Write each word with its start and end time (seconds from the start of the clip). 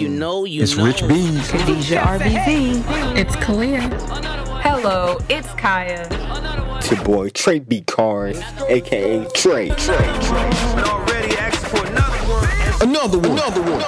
you 0.00 0.08
mm. 0.08 0.12
know, 0.12 0.44
you 0.44 0.62
It's 0.62 0.76
know. 0.76 0.86
Rich 0.86 1.06
Beans. 1.06 1.50
Khadijah 1.50 1.96
RBZ. 1.96 3.16
It's 3.16 3.36
Kalia. 3.36 3.80
Hello, 4.62 5.18
it's 5.28 5.48
Kaya. 5.54 6.08
It's 6.78 6.90
your 6.90 7.04
boy 7.04 7.28
Trey 7.28 7.58
B. 7.58 7.82
Cars, 7.82 8.40
aka 8.68 9.26
Trey. 9.34 9.68
Trey. 9.68 9.96
Trey. 10.22 10.50
Another 12.80 13.18
one. 13.18 13.32
Another 13.32 13.62
one. 13.62 13.80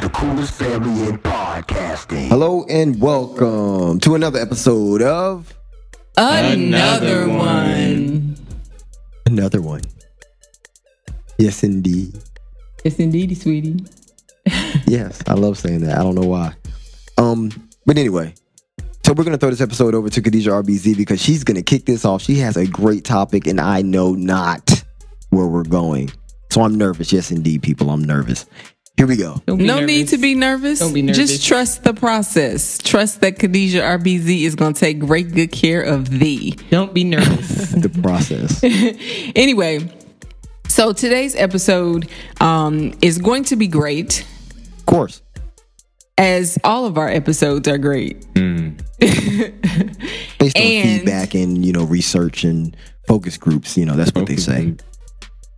The 0.00 0.10
coolest 0.12 0.54
family 0.54 1.08
in 1.08 1.18
podcasting. 1.18 2.26
Hello 2.26 2.64
and 2.68 3.00
welcome 3.00 4.00
to 4.00 4.16
another 4.16 4.40
episode 4.40 5.00
of 5.00 5.54
Another 6.16 7.28
one. 7.28 8.36
Another 9.24 9.62
One. 9.62 9.82
Yes, 11.38 11.62
indeed. 11.62 12.18
Yes, 12.84 12.98
indeed, 12.98 13.36
sweetie. 13.40 13.84
Yes, 14.86 15.22
I 15.26 15.34
love 15.34 15.58
saying 15.58 15.80
that. 15.82 15.98
I 15.98 16.02
don't 16.02 16.14
know 16.14 16.26
why. 16.26 16.54
Um, 17.16 17.50
but 17.86 17.96
anyway, 17.98 18.34
so 19.04 19.12
we're 19.12 19.24
gonna 19.24 19.38
throw 19.38 19.50
this 19.50 19.60
episode 19.60 19.94
over 19.94 20.08
to 20.10 20.20
Khadijah 20.20 20.50
RBZ 20.50 20.96
because 20.96 21.20
she's 21.22 21.44
gonna 21.44 21.62
kick 21.62 21.86
this 21.86 22.04
off. 22.04 22.22
She 22.22 22.36
has 22.36 22.56
a 22.56 22.66
great 22.66 23.04
topic, 23.04 23.46
and 23.46 23.60
I 23.60 23.82
know 23.82 24.14
not 24.14 24.84
where 25.30 25.46
we're 25.46 25.62
going. 25.64 26.10
So 26.50 26.62
I'm 26.62 26.76
nervous. 26.76 27.12
Yes, 27.12 27.30
indeed, 27.30 27.62
people, 27.62 27.90
I'm 27.90 28.04
nervous. 28.04 28.46
Here 28.96 29.06
we 29.06 29.16
go. 29.16 29.40
No 29.48 29.56
nervous. 29.56 29.86
need 29.86 30.08
to 30.08 30.18
be 30.18 30.34
nervous. 30.34 30.78
Don't 30.78 30.92
be 30.92 31.00
nervous. 31.00 31.16
Just 31.16 31.46
trust 31.46 31.82
the 31.82 31.94
process. 31.94 32.76
Trust 32.78 33.22
that 33.22 33.38
Khadijah 33.38 33.80
RBZ 33.80 34.42
is 34.42 34.54
going 34.54 34.74
to 34.74 34.78
take 34.78 34.98
great 34.98 35.32
good 35.32 35.50
care 35.50 35.80
of 35.82 36.10
thee. 36.10 36.52
Don't 36.70 36.92
be 36.92 37.04
nervous. 37.04 37.72
The 37.82 37.88
process. 37.88 38.62
Anyway, 39.34 39.90
so 40.82 40.92
today's 40.92 41.36
episode 41.36 42.08
um, 42.40 42.92
is 43.00 43.18
going 43.18 43.44
to 43.44 43.54
be 43.54 43.68
great, 43.68 44.26
of 44.78 44.86
course. 44.86 45.22
as 46.18 46.58
all 46.64 46.86
of 46.86 46.98
our 46.98 47.08
episodes 47.08 47.68
are 47.68 47.78
great. 47.78 48.26
Based 48.34 48.72
on 48.98 50.50
And- 50.56 50.98
feedback 50.98 51.34
and 51.36 51.64
you 51.64 51.72
know 51.72 51.84
research 51.84 52.42
and 52.42 52.76
focus 53.06 53.36
groups, 53.38 53.76
you 53.78 53.86
know 53.86 53.94
that's 53.94 54.12
what 54.12 54.26
they 54.26 54.34
say. 54.34 54.74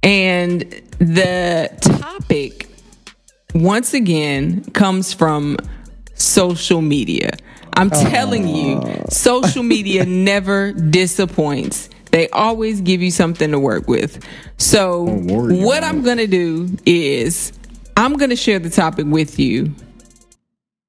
And 0.03 0.61
the 0.99 1.71
topic, 1.81 2.69
once 3.55 3.95
again, 3.95 4.63
comes 4.73 5.15
from 5.15 5.57
social 6.13 6.83
media. 6.83 7.31
I'm 7.79 7.89
telling 7.89 8.47
you, 8.47 8.83
social 9.09 9.63
media 9.63 10.05
never 10.29 10.73
disappoints. 10.75 11.89
They 12.15 12.29
always 12.29 12.81
give 12.81 13.03
you 13.03 13.11
something 13.11 13.51
to 13.51 13.59
work 13.59 13.89
with. 13.89 14.25
So, 14.57 15.03
what 15.03 15.83
I'm 15.83 16.05
going 16.05 16.19
to 16.19 16.29
do 16.29 16.69
is 16.87 17.53
I'm 17.97 18.13
going 18.13 18.31
to 18.31 18.37
share 18.37 18.61
the 18.61 18.71
topic 18.71 19.05
with 19.09 19.41
you 19.41 19.75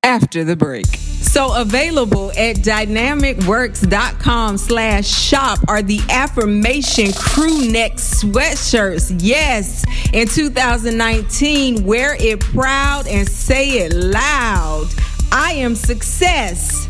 after 0.03 0.43
the 0.43 0.55
break. 0.55 0.85
So 0.85 1.59
available 1.59 2.29
at 2.33 2.57
dynamicworks.com 2.57 4.59
slash 4.59 5.07
shop 5.07 5.57
are 5.67 5.81
the 5.81 5.99
affirmation 6.11 7.11
crew 7.13 7.71
neck 7.71 7.93
sweatshirts. 7.93 9.15
Yes, 9.17 9.83
in 10.13 10.27
2019, 10.27 11.83
wear 11.83 12.15
it 12.19 12.39
proud 12.39 13.07
and 13.07 13.27
say 13.27 13.79
it 13.79 13.93
loud. 13.93 14.89
I 15.31 15.53
am 15.53 15.73
success. 15.73 16.87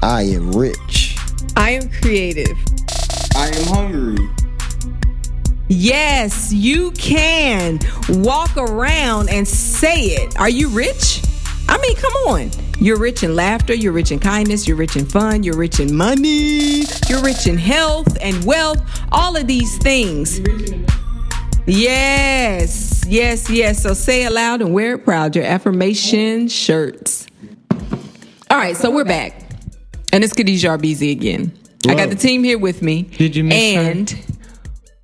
I 0.00 0.22
am 0.22 0.52
rich. 0.52 1.16
I 1.56 1.70
am 1.70 1.90
creative. 1.90 2.56
I 3.38 3.46
am 3.54 3.66
hungry. 3.68 4.28
Yes, 5.68 6.52
you 6.52 6.90
can 6.90 7.78
walk 8.08 8.56
around 8.56 9.30
and 9.30 9.46
say 9.46 10.06
it. 10.06 10.36
Are 10.40 10.48
you 10.48 10.68
rich? 10.68 11.22
I 11.68 11.78
mean, 11.78 11.94
come 11.94 12.12
on. 12.26 12.50
You're 12.80 12.98
rich 12.98 13.22
in 13.22 13.36
laughter, 13.36 13.74
you're 13.74 13.92
rich 13.92 14.10
in 14.10 14.18
kindness, 14.18 14.66
you're 14.66 14.76
rich 14.76 14.96
in 14.96 15.06
fun, 15.06 15.44
you're 15.44 15.56
rich 15.56 15.78
in 15.78 15.94
money, 15.94 16.82
you're 17.08 17.22
rich 17.22 17.46
in 17.46 17.56
health 17.56 18.18
and 18.20 18.44
wealth, 18.44 18.80
all 19.12 19.36
of 19.36 19.46
these 19.46 19.78
things. 19.78 20.40
Yes, 21.64 23.04
yes, 23.06 23.48
yes. 23.48 23.84
So 23.84 23.94
say 23.94 24.24
it 24.24 24.32
loud 24.32 24.62
and 24.62 24.74
wear 24.74 24.94
it 24.94 25.04
proud. 25.04 25.36
Your 25.36 25.44
affirmation 25.44 26.48
shirts. 26.48 27.28
All 28.50 28.58
right, 28.58 28.76
so 28.76 28.90
we're 28.90 29.04
back. 29.04 29.48
And 30.12 30.24
it's 30.24 30.32
Khadijah 30.32 30.70
RBZ 30.70 31.12
again. 31.12 31.52
I 31.86 31.94
got 31.94 32.10
the 32.10 32.16
team 32.16 32.42
here 32.42 32.58
with 32.58 32.82
me. 32.82 33.02
Did 33.02 33.36
you 33.36 33.44
miss 33.44 33.74
her? 33.76 33.80
And 33.82 34.26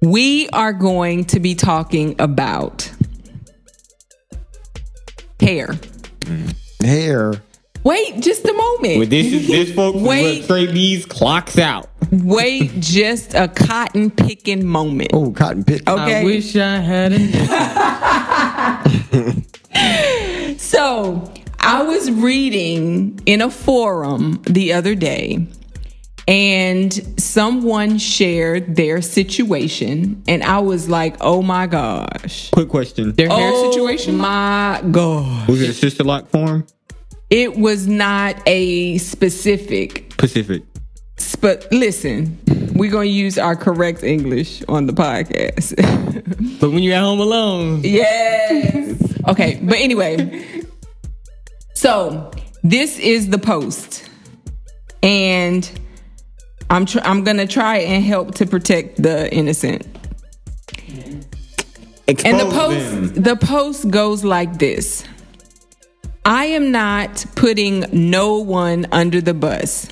we 0.00 0.48
are 0.50 0.72
going 0.72 1.24
to 1.26 1.40
be 1.40 1.54
talking 1.54 2.16
about 2.18 2.90
hair. 5.40 5.68
Mm. 6.20 6.54
Hair. 6.82 7.34
Wait 7.84 8.20
just 8.20 8.44
a 8.46 8.52
moment. 8.52 8.98
Well, 8.98 9.06
this 9.06 9.32
is 9.32 9.46
this 9.46 9.72
folks 9.74 9.98
is 9.98 10.02
Wait. 10.02 10.40
what 10.40 10.46
Trey 10.48 10.72
B's 10.72 11.04
clocks 11.06 11.58
out. 11.58 11.90
Wait 12.10 12.72
just 12.80 13.34
a 13.34 13.48
cotton 13.48 14.10
picking 14.10 14.66
moment. 14.66 15.10
Oh, 15.12 15.32
cotton 15.32 15.64
pick. 15.64 15.88
Okay. 15.88 16.20
I 16.20 16.24
wish 16.24 16.56
I 16.56 16.78
had 16.78 17.12
a 17.12 17.18
So 20.58 21.32
I 21.60 21.82
was 21.82 22.10
reading 22.10 23.20
in 23.26 23.42
a 23.42 23.50
forum 23.50 24.42
the 24.44 24.72
other 24.72 24.94
day, 24.94 25.46
and 26.26 26.92
someone 27.20 27.98
shared 27.98 28.76
their 28.76 29.02
situation, 29.02 30.22
and 30.26 30.42
I 30.42 30.58
was 30.60 30.88
like, 30.88 31.16
"Oh 31.20 31.42
my 31.42 31.66
gosh!" 31.66 32.50
Quick 32.50 32.68
question: 32.68 33.12
their 33.12 33.28
hair 33.28 33.50
oh 33.52 33.70
situation. 33.70 34.16
my 34.16 34.82
god! 34.90 35.48
Was 35.48 35.60
it 35.62 35.70
a 35.70 35.74
sister 35.74 36.04
lock 36.04 36.28
form? 36.28 36.66
It 37.30 37.56
was 37.56 37.86
not 37.86 38.36
a 38.46 38.98
specific. 38.98 40.16
Pacific. 40.16 40.62
But 41.40 41.66
listen, 41.70 42.38
we're 42.74 42.90
gonna 42.90 43.06
use 43.06 43.38
our 43.38 43.56
correct 43.56 44.02
English 44.02 44.62
on 44.68 44.86
the 44.86 44.92
podcast. 44.92 45.74
But 46.60 46.70
when 46.70 46.82
you're 46.82 46.94
at 46.94 47.02
home 47.02 47.20
alone, 47.20 47.80
Yes. 47.82 48.96
Okay, 49.28 49.58
but 49.62 49.76
anyway, 49.78 50.44
so 51.74 52.30
this 52.62 52.98
is 52.98 53.28
the 53.28 53.38
post, 53.38 54.08
and 55.02 55.68
I'm 56.70 56.86
tr- 56.86 57.00
I'm 57.04 57.24
gonna 57.24 57.46
try 57.46 57.78
and 57.78 58.04
help 58.04 58.34
to 58.36 58.46
protect 58.46 59.02
the 59.02 59.32
innocent. 59.32 59.86
Expose 62.06 62.30
And 62.32 62.40
the 62.40 62.54
post 62.54 62.90
them. 63.14 63.22
the 63.22 63.36
post 63.36 63.90
goes 63.90 64.24
like 64.24 64.58
this. 64.58 65.04
I 66.24 66.46
am 66.46 66.70
not 66.70 67.24
putting 67.34 67.84
no 67.92 68.38
one 68.38 68.86
under 68.92 69.20
the 69.20 69.34
bus. 69.34 69.88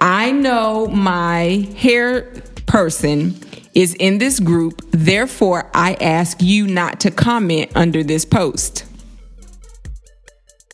I 0.00 0.30
know 0.30 0.86
my 0.86 1.68
hair 1.76 2.22
person 2.66 3.34
is 3.74 3.94
in 3.94 4.18
this 4.18 4.40
group, 4.40 4.82
therefore 4.90 5.70
I 5.74 5.94
ask 6.00 6.42
you 6.42 6.66
not 6.66 7.00
to 7.00 7.10
comment 7.10 7.70
under 7.74 8.02
this 8.02 8.24
post. 8.24 8.84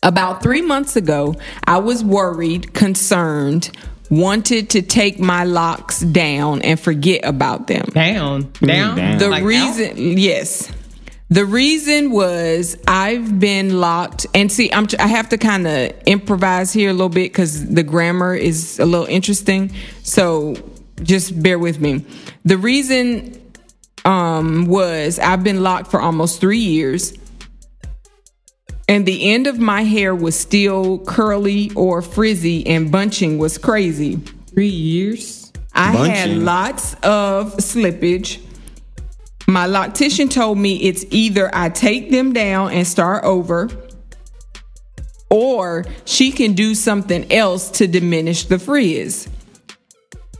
About 0.03 0.43
3 0.43 0.61
months 0.61 0.95
ago, 0.95 1.35
I 1.65 1.77
was 1.79 2.03
worried, 2.03 2.73
concerned, 2.73 3.71
wanted 4.09 4.69
to 4.71 4.81
take 4.81 5.19
my 5.19 5.43
locks 5.43 5.99
down 6.01 6.61
and 6.61 6.79
forget 6.79 7.21
about 7.23 7.67
them. 7.67 7.85
down, 7.93 8.51
down. 8.61 8.97
down. 8.97 9.17
The 9.17 9.29
Like 9.29 9.41
out? 9.43 9.47
reason, 9.47 10.17
yes. 10.17 10.71
The 11.29 11.43
reason 11.45 12.11
was 12.11 12.77
I've 12.87 13.39
been 13.39 13.79
locked, 13.79 14.27
and 14.35 14.51
see, 14.51 14.71
I'm 14.71 14.87
I 14.99 15.07
have 15.07 15.29
to 15.29 15.39
kind 15.39 15.65
of 15.67 15.91
improvise 16.05 16.71
here 16.71 16.91
a 16.91 16.93
little 16.93 17.09
bit 17.09 17.31
because 17.31 17.65
the 17.67 17.81
grammar 17.81 18.35
is 18.35 18.77
a 18.79 18.85
little 18.85 19.07
interesting. 19.07 19.71
So 20.03 20.55
just 21.01 21.41
bear 21.41 21.57
with 21.57 21.79
me. 21.79 22.05
The 22.45 22.57
reason 22.57 23.41
um, 24.05 24.67
was 24.67 25.17
I've 25.17 25.43
been 25.43 25.63
locked 25.63 25.89
for 25.89 25.99
almost 25.99 26.39
three 26.39 26.59
years, 26.59 27.11
and 28.87 29.05
the 29.05 29.31
end 29.33 29.47
of 29.47 29.59
my 29.59 29.83
hair 29.83 30.13
was 30.13 30.37
still 30.37 30.99
curly 30.99 31.71
or 31.75 32.01
frizzy, 32.01 32.65
and 32.67 32.91
bunching 32.91 33.37
was 33.37 33.57
crazy. 33.57 34.17
Three 34.53 34.67
years. 34.67 35.51
I 35.73 35.91
had 35.91 36.29
lots 36.31 36.93
of 36.95 37.57
slippage. 37.57 38.39
My 39.47 39.67
loctician 39.67 40.31
told 40.31 40.57
me 40.57 40.77
it's 40.83 41.05
either 41.09 41.49
I 41.53 41.69
take 41.69 42.11
them 42.11 42.33
down 42.33 42.71
and 42.71 42.87
start 42.87 43.23
over, 43.23 43.69
or 45.29 45.85
she 46.05 46.31
can 46.31 46.53
do 46.53 46.73
something 46.73 47.31
else 47.31 47.69
to 47.71 47.87
diminish 47.87 48.45
the 48.45 48.57
frizz. 48.57 49.27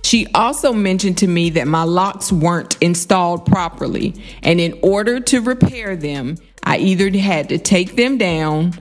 She 0.05 0.27
also 0.35 0.71
mentioned 0.71 1.17
to 1.17 1.27
me 1.27 1.49
that 1.49 1.67
my 1.67 1.81
locks 1.81 2.31
weren't 2.31 2.77
installed 2.79 3.47
properly, 3.47 4.13
and 4.43 4.61
in 4.61 4.77
order 4.83 5.19
to 5.21 5.41
repair 5.41 5.95
them, 5.95 6.37
I 6.61 6.77
either 6.77 7.09
had 7.17 7.49
to 7.49 7.57
take 7.57 7.95
them 7.95 8.19
down 8.19 8.73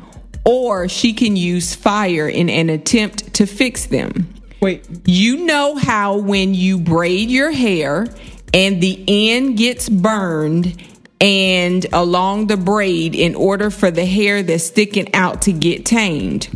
or 0.45 0.87
she 0.87 1.15
can 1.15 1.35
use 1.35 1.75
fire 1.75 2.29
in 2.29 2.51
an 2.51 2.69
attempt 2.69 3.33
to 3.35 3.47
fix 3.47 3.87
them. 3.87 4.35
Wait, 4.61 4.87
You 5.07 5.47
know 5.47 5.77
how 5.77 6.19
when 6.19 6.53
you 6.53 6.79
braid 6.79 7.31
your 7.31 7.53
hair 7.53 8.07
and 8.53 8.83
the 8.83 9.03
end 9.09 9.57
gets 9.57 9.89
burned 9.89 10.77
and 11.23 11.87
along 11.95 12.49
the 12.49 12.59
braid 12.59 13.15
in 13.15 13.35
order 13.35 13.71
for 13.71 13.91
the 13.91 14.05
hair 14.05 14.43
that's 14.43 14.65
sticking 14.65 15.15
out 15.15 15.41
to 15.43 15.53
get 15.53 15.87
tamed. 15.87 16.51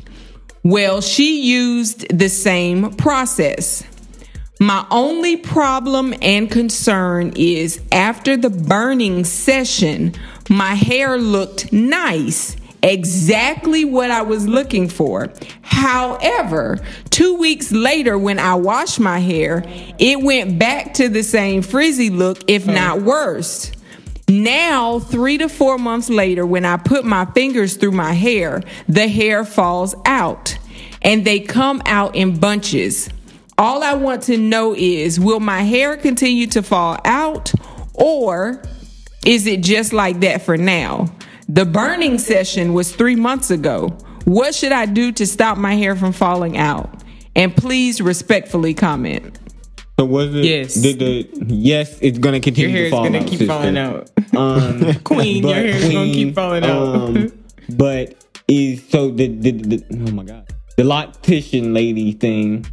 Well, 0.62 1.00
she 1.00 1.40
used 1.40 2.06
the 2.14 2.28
same 2.28 2.92
process. 2.96 3.82
My 4.60 4.84
only 4.90 5.36
problem 5.36 6.14
and 6.20 6.50
concern 6.50 7.32
is 7.36 7.80
after 7.92 8.36
the 8.36 8.50
burning 8.50 9.24
session, 9.24 10.14
my 10.50 10.74
hair 10.74 11.16
looked 11.16 11.72
nice, 11.72 12.56
exactly 12.82 13.84
what 13.84 14.10
I 14.10 14.22
was 14.22 14.48
looking 14.48 14.88
for. 14.88 15.32
However, 15.62 16.78
two 17.10 17.36
weeks 17.36 17.70
later, 17.70 18.18
when 18.18 18.40
I 18.40 18.56
washed 18.56 18.98
my 18.98 19.20
hair, 19.20 19.62
it 19.98 20.20
went 20.22 20.58
back 20.58 20.94
to 20.94 21.08
the 21.08 21.22
same 21.22 21.62
frizzy 21.62 22.10
look, 22.10 22.42
if 22.48 22.68
oh. 22.68 22.72
not 22.72 23.02
worse. 23.02 23.70
Now, 24.28 24.98
three 24.98 25.38
to 25.38 25.48
four 25.48 25.78
months 25.78 26.10
later, 26.10 26.44
when 26.44 26.64
I 26.64 26.78
put 26.78 27.04
my 27.04 27.26
fingers 27.26 27.76
through 27.76 27.92
my 27.92 28.12
hair, 28.12 28.62
the 28.88 29.06
hair 29.06 29.44
falls 29.44 29.94
out 30.04 30.58
and 31.00 31.24
they 31.24 31.40
come 31.40 31.80
out 31.86 32.16
in 32.16 32.38
bunches. 32.38 33.08
All 33.58 33.82
I 33.82 33.94
want 33.94 34.22
to 34.24 34.36
know 34.36 34.72
is 34.76 35.18
will 35.18 35.40
my 35.40 35.62
hair 35.62 35.96
continue 35.96 36.46
to 36.48 36.62
fall 36.62 36.96
out 37.04 37.52
or 37.94 38.62
is 39.26 39.46
it 39.48 39.62
just 39.62 39.92
like 39.92 40.20
that 40.20 40.42
for 40.42 40.56
now? 40.56 41.12
The 41.48 41.64
burning 41.64 42.18
session 42.18 42.72
was 42.72 42.94
three 42.94 43.16
months 43.16 43.50
ago. 43.50 43.88
What 44.26 44.54
should 44.54 44.70
I 44.70 44.86
do 44.86 45.10
to 45.12 45.26
stop 45.26 45.58
my 45.58 45.74
hair 45.74 45.96
from 45.96 46.12
falling 46.12 46.56
out? 46.56 47.02
And 47.34 47.56
please 47.56 48.00
respectfully 48.00 48.74
comment. 48.74 49.38
So 49.98 50.04
was 50.04 50.32
it? 50.36 50.44
Yes. 50.44 50.74
Did 50.74 51.00
the 51.00 51.28
yes? 51.48 51.98
It's 52.00 52.18
gonna 52.18 52.38
continue. 52.38 52.68
Your 52.78 52.90
continue 52.90 52.90
hair 52.90 52.90
to 52.90 52.96
is 52.96 53.02
gonna 53.08 53.18
out. 53.18 53.26
keep 53.26 53.38
sister. 53.38 53.46
falling 53.52 53.76
out. 53.76 54.10
Um, 54.36 54.94
Queen, 55.04 55.42
your 55.42 55.54
but 55.54 55.56
hair 55.56 55.66
is 55.74 55.92
gonna 55.92 56.12
keep 56.12 56.34
falling 56.36 56.64
out. 56.64 56.94
Um, 56.94 57.32
but 57.70 58.24
is 58.46 58.88
so 58.88 59.10
the, 59.10 59.26
the 59.26 59.50
the 59.50 59.84
oh 60.08 60.12
my 60.12 60.22
god 60.22 60.46
the 60.76 60.84
loctician 60.84 61.74
lady 61.74 62.12
thing. 62.12 62.64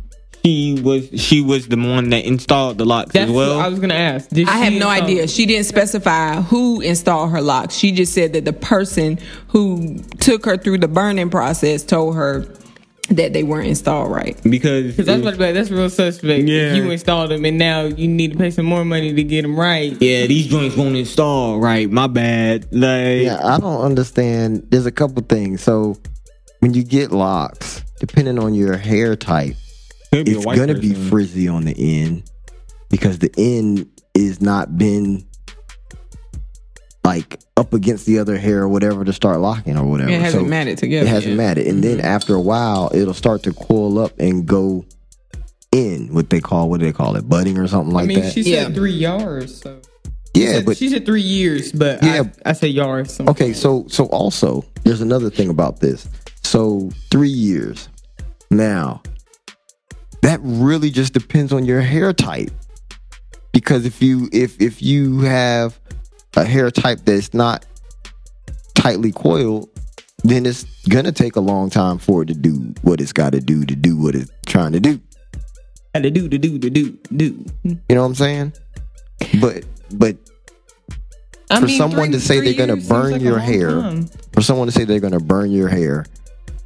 She 0.45 0.80
was 0.80 1.09
she 1.19 1.42
was 1.42 1.68
the 1.68 1.75
one 1.77 2.09
that 2.09 2.24
installed 2.24 2.77
the 2.77 2.86
locks 2.86 3.13
That's 3.13 3.30
as 3.30 3.36
well. 3.36 3.57
what 3.57 3.65
I 3.65 3.69
was 3.69 3.80
gonna 3.80 3.95
ask. 3.95 4.30
Did 4.30 4.47
I 4.47 4.57
have 4.57 4.74
no 4.74 4.92
install- 4.92 5.07
idea. 5.09 5.27
She 5.27 5.47
didn't 5.47 5.65
specify 5.65 6.36
who 6.42 6.81
installed 6.81 7.31
her 7.31 7.42
locks. 7.42 7.74
She 7.75 7.92
just 7.92 8.13
said 8.13 8.33
that 8.33 8.45
the 8.45 8.53
person 8.53 9.18
who 9.47 9.97
took 10.19 10.45
her 10.45 10.56
through 10.56 10.77
the 10.80 10.88
burning 10.88 11.31
process 11.31 11.83
told 11.83 12.15
her 12.15 12.45
that 13.09 13.33
they 13.33 13.42
weren't 13.44 13.68
installed 13.68 14.12
right. 14.12 14.39
because 14.44 14.95
Cause 14.95 15.06
that's 15.07 15.24
what 15.24 15.38
that's 15.39 15.71
real 15.71 15.89
suspect. 15.89 16.48
Yeah. 16.48 16.74
If 16.74 16.75
you 16.77 16.91
installed 16.91 17.31
them 17.31 17.44
and 17.45 17.57
now 17.57 17.83
you 17.86 18.07
need 18.07 18.33
to 18.33 18.38
pay 18.38 18.51
some 18.51 18.65
more 18.68 18.86
money 18.86 19.13
to 19.13 19.24
get 19.24 19.41
them 19.41 19.59
right. 19.59 19.91
yeah, 20.00 20.27
these 20.27 20.45
joints 20.45 20.75
won't 20.77 20.95
install 20.95 21.59
right. 21.59 21.89
My 21.89 22.06
bad. 22.06 22.68
Like 22.71 23.24
Yeah, 23.24 23.39
I 23.44 23.59
don't 23.59 23.81
understand. 23.81 24.68
There's 24.69 24.86
a 24.86 24.91
couple 24.91 25.24
things. 25.24 25.62
So 25.63 25.98
when 26.59 26.75
you 26.75 26.83
get 26.83 27.12
locks, 27.12 27.83
depending 28.00 28.38
on 28.38 28.53
your 28.53 28.77
hair 28.77 29.15
type, 29.15 29.56
could 30.23 30.29
it's 30.29 30.45
gonna 30.45 30.79
be 30.79 30.94
frizzy 30.94 31.47
on 31.47 31.65
the 31.65 31.75
end 31.77 32.23
because 32.89 33.19
the 33.19 33.31
end 33.38 33.89
is 34.13 34.41
not 34.41 34.77
been 34.77 35.25
like 37.03 37.39
up 37.57 37.73
against 37.73 38.06
the 38.06 38.19
other 38.19 38.38
hair 38.38 38.63
or 38.63 38.67
whatever 38.67 39.06
to 39.06 39.13
start 39.13 39.39
locking 39.39 39.77
or 39.77 39.85
whatever. 39.85 40.09
It 40.09 40.19
hasn't 40.21 40.44
So 40.44 40.47
matted 40.47 40.77
together. 40.77 41.06
It 41.06 41.09
hasn't 41.09 41.31
yet. 41.31 41.38
matted, 41.38 41.67
and 41.67 41.83
then 41.83 41.97
mm-hmm. 41.97 42.06
after 42.07 42.33
a 42.35 42.41
while, 42.41 42.91
it'll 42.94 43.13
start 43.13 43.44
to 43.44 43.53
coil 43.53 44.00
up 44.00 44.12
and 44.19 44.45
go 44.45 44.85
in. 45.71 46.13
What 46.13 46.29
they 46.29 46.39
call 46.39 46.69
what 46.69 46.79
do 46.79 46.85
they 46.85 46.94
call 46.94 47.15
it, 47.15 47.27
budding 47.29 47.57
or 47.57 47.67
something 47.67 47.94
like 47.94 48.07
that. 48.07 48.12
I 48.12 48.15
mean, 48.15 48.23
that. 48.23 48.33
she 48.33 48.44
said 48.44 48.69
Yeah. 48.69 48.69
three 48.69 48.94
yards. 48.94 49.62
So 49.62 49.79
she 50.35 50.44
yeah, 50.44 50.51
said, 50.53 50.65
but 50.65 50.77
she 50.77 50.89
said 50.89 51.06
three 51.06 51.21
years, 51.21 51.71
but 51.71 52.03
Yeah. 52.03 52.23
I, 52.45 52.50
I 52.50 52.53
say 52.53 52.67
yards. 52.67 53.13
So. 53.13 53.25
Okay, 53.27 53.53
so 53.53 53.85
so 53.88 54.06
also 54.06 54.65
there's 54.83 55.01
another 55.01 55.29
thing 55.29 55.50
about 55.50 55.79
this. 55.79 56.07
So 56.41 56.89
three 57.12 57.29
years. 57.29 57.88
Now, 58.51 59.01
that 60.25 60.39
really 60.42 60.89
just 60.89 61.13
depends 61.13 61.54
on 61.54 61.66
your 61.66 61.81
hair 61.81 62.12
type. 62.12 62.50
Because 63.54 63.86
if 63.86 64.01
you 64.01 64.27
if 64.33 64.60
if 64.60 64.81
you 64.81 65.19
have 65.22 65.80
a 66.36 66.44
hair 66.44 66.72
type 66.72 67.00
that's 67.06 67.31
not 67.33 67.63
tightly 68.74 69.12
coiled, 69.12 69.69
then 70.24 70.48
it's 70.48 70.63
gonna 70.89 71.12
take 71.12 71.36
a 71.36 71.39
long 71.39 71.69
time 71.69 72.00
for 72.00 72.24
it 72.24 72.25
to 72.25 72.33
do 72.33 72.74
what 72.81 73.00
it's 73.01 73.13
got 73.13 73.33
to 73.33 73.39
do 73.39 73.66
to 73.66 73.75
do 73.75 73.95
what 73.98 74.16
it's 74.16 74.31
trying 74.48 74.72
to 74.72 74.80
do. 74.80 75.00
and 75.94 76.04
to 76.04 76.10
do, 76.10 76.27
to 76.27 76.38
do, 76.39 76.57
to 76.57 76.69
do, 76.72 76.98
do. 77.16 77.45
You 77.63 77.77
know 77.89 78.01
what 78.01 78.07
I'm 78.07 78.16
saying? 78.16 78.54
But 79.39 79.63
but 79.94 80.18
I 81.51 81.62
For 81.62 81.69
someone 81.69 82.12
to 82.12 82.19
say 82.19 82.39
they're 82.42 82.54
gonna 82.66 82.81
burn 82.81 83.12
like 83.12 83.22
your 83.22 83.38
hair, 83.38 83.69
time. 83.69 84.07
for 84.33 84.42
someone 84.42 84.66
to 84.68 84.72
say 84.72 84.86
they're 84.86 85.00
gonna 85.00 85.19
burn 85.19 85.51
your 85.51 85.69
hair 85.69 86.06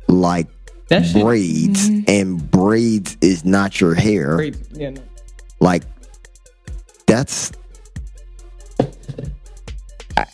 like 0.08 0.48
That 0.90 1.06
shit- 1.06 1.22
braids 1.24 1.90
mm-hmm. 1.90 2.04
and 2.08 2.52
braids 2.52 3.18
is 3.22 3.46
not 3.46 3.80
your 3.80 3.94
hair 3.94 4.36
Great. 4.36 4.58
Yeah, 4.74 4.90
no. 4.92 5.02
like 5.60 5.84
that's 7.06 7.52
I, 10.18 10.26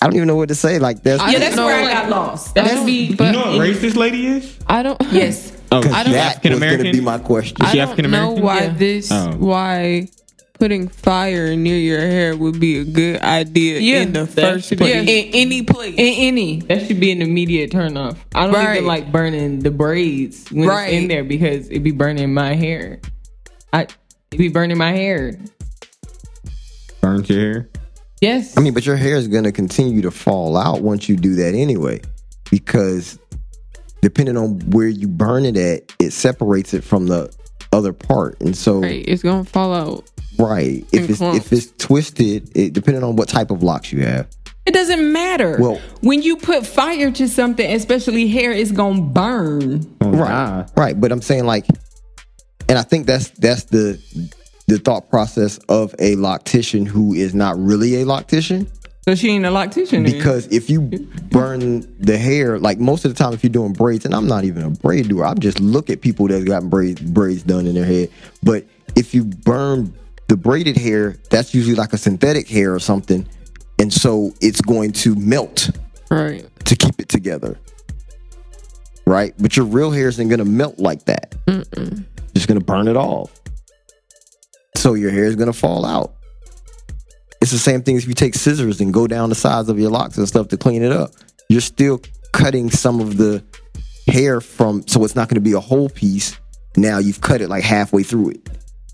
I 0.00 0.06
don't 0.06 0.16
even 0.16 0.28
know 0.28 0.36
what 0.36 0.48
to 0.48 0.54
say 0.54 0.78
like 0.78 1.02
that's 1.02 1.22
Yeah, 1.32 1.38
that's 1.38 1.56
know 1.56 1.66
where 1.66 1.88
I 1.88 1.92
got 1.92 2.08
lost. 2.10 2.54
That 2.54 2.64
That 2.64 2.70
should 2.70 2.78
should 2.78 2.86
be. 2.86 3.14
be 3.14 3.24
You 3.24 3.32
know 3.32 3.50
what 3.52 3.60
race 3.60 3.80
this 3.80 3.96
lady 3.96 4.26
is? 4.26 4.56
I 4.66 4.82
don't. 4.82 5.00
yes. 5.10 5.52
Oh, 5.72 5.80
because 5.80 5.94
I 5.96 6.02
don't- 6.02 6.12
that 6.12 6.26
African 6.36 6.50
was 6.52 6.60
gonna 6.60 6.72
American? 6.74 6.92
be 6.92 7.00
my 7.00 7.16
question 7.18 7.56
I 7.62 7.70
she 7.72 7.78
don't 7.78 7.88
African 7.88 8.10
know 8.10 8.18
American? 8.36 8.42
why 8.44 8.58
Yeah. 8.60 8.74
this. 8.74 9.10
Oh. 9.10 9.30
Why 9.38 10.08
putting 10.62 10.86
fire 10.86 11.56
near 11.56 11.76
your 11.76 11.98
hair 11.98 12.36
would 12.36 12.60
be 12.60 12.78
a 12.78 12.84
good 12.84 13.20
idea 13.20 13.80
Yeah, 13.80 14.02
in 14.02 14.12
the 14.12 14.28
first 14.28 14.68
place. 14.76 15.04
be- 15.04 15.28
In 15.28 15.34
any 15.34 15.62
place. 15.64 15.94
In 15.98 16.14
any. 16.14 16.60
That 16.60 16.86
should 16.86 17.00
be 17.00 17.10
an 17.10 17.20
immediate 17.20 17.72
turn 17.72 17.96
off. 17.96 18.24
I 18.32 18.44
don't 18.46 18.54
Right. 18.54 18.76
even 18.76 18.86
like 18.86 19.10
burning 19.10 19.58
the 19.58 19.72
braids 19.72 20.46
when 20.52 20.68
Right. 20.68 20.92
it's 20.94 21.02
in 21.02 21.08
there 21.08 21.24
because 21.24 21.66
it'd 21.68 21.82
be 21.82 21.90
burning 21.90 22.32
my 22.32 22.54
hair. 22.54 23.00
I 23.72 23.88
it 24.30 24.38
be 24.38 24.46
burning 24.46 24.78
my 24.78 24.92
hair. 24.92 25.36
Burns 27.00 27.28
your 27.28 27.40
hair. 27.40 27.68
Yes. 28.20 28.54
I 28.56 28.60
mean 28.60 28.72
but 28.72 28.86
your 28.86 28.94
hair 28.94 29.16
is 29.16 29.26
gonna 29.26 29.50
continue 29.50 30.00
to 30.02 30.12
fall 30.12 30.56
out 30.56 30.80
once 30.80 31.08
you 31.08 31.16
do 31.16 31.34
that 31.34 31.56
anyway 31.56 32.02
because 32.52 33.18
depending 34.00 34.36
on 34.36 34.60
where 34.70 34.86
you 34.86 35.08
burn 35.08 35.44
it 35.44 35.56
at 35.56 35.90
it 35.98 36.12
separates 36.12 36.72
it 36.72 36.84
from 36.84 37.08
the 37.08 37.32
other 37.72 37.92
part 37.92 38.40
and 38.40 38.56
so 38.56 38.80
Right, 38.80 39.04
it's 39.08 39.24
gonna 39.24 39.42
fall 39.42 39.74
out. 39.74 40.04
Right. 40.38 40.84
If 40.92 41.08
it's 41.10 41.18
clumps. 41.18 41.46
if 41.46 41.52
it's 41.52 41.72
twisted, 41.84 42.50
it 42.56 42.72
depending 42.72 43.04
on 43.04 43.16
what 43.16 43.28
type 43.28 43.50
of 43.50 43.62
locks 43.62 43.92
you 43.92 44.02
have. 44.04 44.26
It 44.64 44.74
doesn't 44.74 45.12
matter. 45.12 45.56
Well- 45.60 45.80
when 46.02 46.22
you 46.22 46.36
put 46.36 46.66
fire 46.66 47.10
to 47.10 47.28
something, 47.28 47.70
especially 47.72 48.28
hair, 48.28 48.52
it's 48.52 48.70
gonna 48.72 49.02
burn. 49.02 49.86
Oh, 50.00 50.10
Right. 50.10 50.28
God. 50.28 50.70
Right. 50.76 51.00
But 51.00 51.12
I'm 51.12 51.22
saying 51.22 51.44
like 51.44 51.66
and 52.68 52.78
I 52.78 52.82
think 52.82 53.06
that's 53.06 53.28
that's 53.30 53.64
the 53.64 54.00
the 54.68 54.78
thought 54.78 55.10
process 55.10 55.58
of 55.68 55.94
a 55.98 56.14
loctician 56.16 56.86
who 56.86 57.12
is 57.12 57.34
not 57.34 57.58
really 57.58 57.96
a 57.96 58.04
loctician. 58.04 58.66
So 59.04 59.16
she 59.16 59.30
ain't 59.30 59.44
a 59.44 59.48
loctician. 59.48 59.90
then. 59.90 60.04
Because 60.04 60.46
if 60.46 60.70
you 60.70 60.82
burn 61.30 61.92
the 61.98 62.16
hair, 62.16 62.60
like 62.60 62.78
most 62.78 63.04
of 63.04 63.12
the 63.12 63.18
time 63.20 63.32
if 63.34 63.42
you're 63.42 63.50
doing 63.52 63.72
braids, 63.72 64.04
and 64.04 64.14
I'm 64.14 64.28
not 64.28 64.44
even 64.44 64.62
a 64.62 64.70
braid 64.70 65.08
doer, 65.08 65.24
I 65.24 65.34
just 65.34 65.58
look 65.58 65.90
at 65.90 66.00
people 66.02 66.28
that 66.28 66.46
got 66.46 66.70
braids 66.70 67.00
braids 67.00 67.42
done 67.42 67.66
in 67.66 67.74
their 67.74 67.84
head. 67.84 68.10
But 68.44 68.64
if 68.94 69.12
you 69.12 69.24
burn 69.24 69.92
the 70.32 70.36
braided 70.38 70.78
hair, 70.78 71.14
that's 71.28 71.52
usually 71.52 71.74
like 71.74 71.92
a 71.92 71.98
synthetic 71.98 72.48
hair 72.48 72.74
or 72.74 72.78
something. 72.78 73.28
And 73.78 73.92
so 73.92 74.32
it's 74.40 74.62
going 74.62 74.92
to 74.92 75.14
melt 75.14 75.68
Right. 76.10 76.48
to 76.64 76.74
keep 76.74 76.98
it 76.98 77.10
together. 77.10 77.58
Right? 79.06 79.34
But 79.38 79.58
your 79.58 79.66
real 79.66 79.90
hair 79.90 80.08
isn't 80.08 80.30
gonna 80.30 80.46
melt 80.46 80.78
like 80.78 81.04
that. 81.04 81.34
Just 82.34 82.48
gonna 82.48 82.60
burn 82.62 82.88
it 82.88 82.96
off. 82.96 83.30
So 84.74 84.94
your 84.94 85.10
hair 85.10 85.26
is 85.26 85.36
gonna 85.36 85.52
fall 85.52 85.84
out. 85.84 86.14
It's 87.42 87.50
the 87.52 87.58
same 87.58 87.82
thing 87.82 87.96
if 87.96 88.08
you 88.08 88.14
take 88.14 88.34
scissors 88.34 88.80
and 88.80 88.90
go 88.90 89.06
down 89.06 89.28
the 89.28 89.34
sides 89.34 89.68
of 89.68 89.78
your 89.78 89.90
locks 89.90 90.16
and 90.16 90.26
stuff 90.26 90.48
to 90.48 90.56
clean 90.56 90.82
it 90.82 90.92
up. 90.92 91.10
You're 91.50 91.60
still 91.60 92.00
cutting 92.32 92.70
some 92.70 93.00
of 93.00 93.18
the 93.18 93.44
hair 94.08 94.40
from 94.40 94.82
so 94.88 95.04
it's 95.04 95.14
not 95.14 95.28
gonna 95.28 95.40
be 95.42 95.52
a 95.52 95.60
whole 95.60 95.90
piece. 95.90 96.38
Now 96.74 96.96
you've 96.96 97.20
cut 97.20 97.42
it 97.42 97.50
like 97.50 97.64
halfway 97.64 98.02
through 98.02 98.30
it. 98.30 98.48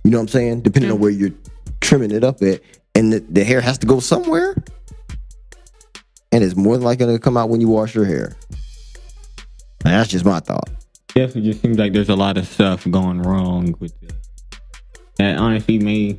You 0.08 0.12
know 0.12 0.20
what 0.20 0.22
I'm 0.22 0.28
saying? 0.28 0.62
Depending 0.62 0.90
on 0.90 0.96
mm. 0.96 1.00
where 1.00 1.10
you're 1.10 1.34
trimming 1.82 2.12
it 2.12 2.24
up 2.24 2.40
at. 2.40 2.62
And 2.94 3.12
the, 3.12 3.20
the 3.20 3.44
hair 3.44 3.60
has 3.60 3.76
to 3.76 3.86
go 3.86 4.00
somewhere 4.00 4.56
and 6.32 6.42
it's 6.42 6.56
more 6.56 6.76
than 6.76 6.84
likely 6.84 7.04
to 7.04 7.18
come 7.18 7.36
out 7.36 7.50
when 7.50 7.60
you 7.60 7.68
wash 7.68 7.94
your 7.94 8.06
hair. 8.06 8.34
And 9.84 9.92
that's 9.92 10.08
just 10.08 10.24
my 10.24 10.40
thought. 10.40 10.70
Definitely 11.08 11.50
just 11.50 11.60
seems 11.60 11.78
like 11.78 11.92
there's 11.92 12.08
a 12.08 12.16
lot 12.16 12.38
of 12.38 12.46
stuff 12.48 12.90
going 12.90 13.20
wrong 13.20 13.74
with 13.80 13.92
it. 14.02 14.14
That 15.18 15.36
honestly 15.36 15.78
may 15.78 16.18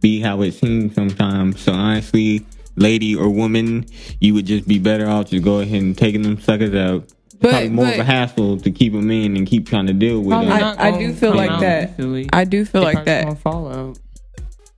be 0.00 0.20
how 0.20 0.42
it 0.42 0.54
seems 0.54 0.96
sometimes. 0.96 1.60
So 1.60 1.72
honestly, 1.72 2.44
lady 2.74 3.14
or 3.14 3.30
woman, 3.30 3.86
you 4.18 4.34
would 4.34 4.46
just 4.46 4.66
be 4.66 4.80
better 4.80 5.08
off 5.08 5.30
just 5.30 5.44
go 5.44 5.60
ahead 5.60 5.80
and 5.80 5.96
taking 5.96 6.22
them 6.22 6.40
suckers 6.40 6.74
out. 6.74 7.04
But- 7.42 7.50
Probably 7.50 7.68
more 7.70 7.88
of 7.88 7.98
a 7.98 8.04
hassle 8.04 8.56
to 8.58 8.70
keep 8.70 8.92
them 8.92 9.10
in 9.10 9.36
and 9.36 9.46
keep 9.46 9.68
trying 9.68 9.86
to 9.88 9.92
deal 9.92 10.20
with 10.20 10.30
them. 10.30 10.48
not 10.48 10.78
I 10.80 10.96
do 10.96 11.12
feel 11.12 11.34
like 11.34 11.60
that. 11.60 12.28
I 12.32 12.44
do 12.44 12.64
feel 12.64 12.82
like 12.82 13.04
that 13.04 13.24
gonna 13.24 13.36
fall 13.36 13.68
out. 13.68 13.98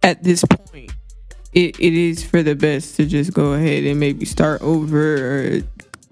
at 0.02 0.24
this 0.24 0.44
point. 0.44 0.90
it, 1.52 1.78
it 1.78 1.92
is 1.92 2.24
for 2.24 2.42
the 2.42 2.54
best 2.56 2.96
to 2.96 3.06
just 3.06 3.32
go 3.32 3.52
ahead 3.52 3.84
and 3.84 4.00
maybe 4.00 4.24
start 4.24 4.60
over 4.62 5.56
or 5.58 5.60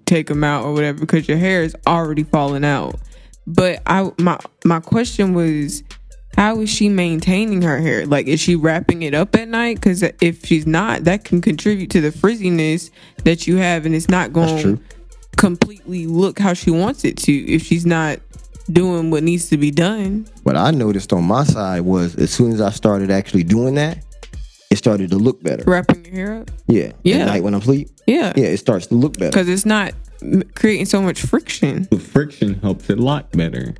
take 0.04 0.26
them 0.28 0.44
out 0.44 0.64
or 0.64 0.72
whatever 0.74 1.00
because 1.00 1.26
your 1.26 1.38
hair 1.38 1.62
is 1.62 1.74
already 1.86 2.22
falling 2.22 2.64
out. 2.64 2.96
But 3.46 3.80
I 3.86 4.10
my 4.18 4.38
my 4.64 4.80
question 4.80 5.32
was 5.34 5.82
how 6.36 6.60
is 6.60 6.70
she 6.70 6.88
maintaining 6.88 7.62
her 7.62 7.78
hair? 7.80 8.06
Like 8.06 8.26
is 8.26 8.40
she 8.40 8.56
wrapping 8.56 9.02
it 9.02 9.14
up 9.14 9.34
at 9.36 9.48
night 9.48 9.80
cuz 9.80 10.02
if 10.20 10.44
she's 10.44 10.66
not 10.66 11.04
that 11.04 11.24
can 11.24 11.40
contribute 11.40 11.90
to 11.90 12.00
the 12.00 12.10
frizziness 12.10 12.90
that 13.24 13.46
you 13.46 13.56
have 13.56 13.84
and 13.86 13.94
it's 13.94 14.08
not 14.08 14.32
going 14.32 14.62
true. 14.62 14.76
to 14.76 14.82
completely 15.42 16.06
look 16.06 16.38
how 16.38 16.54
she 16.54 16.70
wants 16.70 17.04
it 17.04 17.16
to 17.16 17.32
if 17.32 17.64
she's 17.64 17.84
not 17.84 18.20
doing 18.70 19.10
what 19.10 19.24
needs 19.24 19.48
to 19.48 19.56
be 19.56 19.72
done. 19.72 20.24
What 20.44 20.56
I 20.56 20.70
noticed 20.70 21.12
on 21.12 21.24
my 21.24 21.42
side 21.42 21.80
was 21.80 22.14
as 22.14 22.30
soon 22.30 22.52
as 22.52 22.60
I 22.60 22.70
started 22.70 23.10
actually 23.10 23.42
doing 23.42 23.74
that, 23.74 24.04
it 24.70 24.76
started 24.76 25.10
to 25.10 25.16
look 25.16 25.42
better. 25.42 25.64
Wrapping 25.66 26.04
your 26.04 26.14
hair 26.14 26.40
up? 26.42 26.50
Yeah. 26.68 26.92
Yeah. 27.02 27.16
At 27.16 27.26
night 27.26 27.42
when 27.42 27.54
I'm 27.54 27.60
asleep. 27.60 27.88
Yeah. 28.06 28.32
Yeah, 28.36 28.44
it 28.44 28.58
starts 28.58 28.86
to 28.86 28.94
look 28.94 29.18
better. 29.18 29.32
Cuz 29.32 29.48
it's 29.48 29.66
not 29.66 29.94
creating 30.54 30.86
so 30.86 31.02
much 31.02 31.20
friction. 31.20 31.88
The 31.90 31.98
friction 31.98 32.60
helps 32.60 32.88
it 32.88 33.00
lock 33.00 33.32
better. 33.32 33.74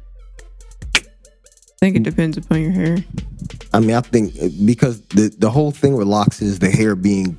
I 0.96 1.78
think 1.78 1.94
it 1.94 2.02
depends 2.02 2.36
upon 2.36 2.60
your 2.60 2.72
hair. 2.72 3.04
I 3.72 3.78
mean, 3.78 3.94
I 3.94 4.00
think 4.00 4.34
uh, 4.42 4.48
because 4.64 5.00
the 5.14 5.32
the 5.38 5.50
whole 5.50 5.70
thing 5.70 5.96
with 5.96 6.08
locks 6.08 6.42
is 6.42 6.58
the 6.58 6.70
hair 6.70 6.96
being 6.96 7.38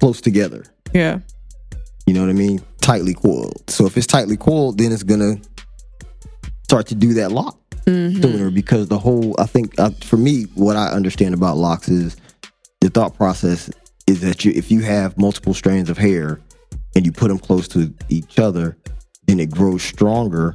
close 0.00 0.22
together. 0.22 0.64
Yeah. 0.94 1.18
You 2.06 2.14
know 2.14 2.20
what 2.20 2.30
I 2.30 2.34
mean? 2.34 2.60
Tightly 2.80 3.14
coiled. 3.14 3.62
So 3.68 3.86
if 3.86 3.96
it's 3.96 4.06
tightly 4.06 4.36
coiled, 4.36 4.78
then 4.78 4.92
it's 4.92 5.02
gonna 5.02 5.36
start 6.64 6.86
to 6.88 6.94
do 6.94 7.14
that 7.14 7.32
lock 7.32 7.58
sooner 7.84 8.50
because 8.50 8.88
the 8.88 8.98
whole. 8.98 9.34
I 9.38 9.46
think 9.46 9.78
uh, 9.78 9.90
for 10.02 10.16
me, 10.16 10.44
what 10.54 10.76
I 10.76 10.88
understand 10.88 11.34
about 11.34 11.56
locks 11.56 11.88
is 11.88 12.16
the 12.80 12.90
thought 12.90 13.14
process 13.14 13.70
is 14.06 14.20
that 14.20 14.44
you 14.44 14.52
if 14.54 14.70
you 14.70 14.80
have 14.82 15.18
multiple 15.18 15.54
strands 15.54 15.90
of 15.90 15.98
hair 15.98 16.40
and 16.94 17.06
you 17.06 17.12
put 17.12 17.28
them 17.28 17.38
close 17.38 17.68
to 17.68 17.92
each 18.08 18.38
other, 18.38 18.76
then 19.26 19.40
it 19.40 19.50
grows 19.50 19.82
stronger 19.82 20.54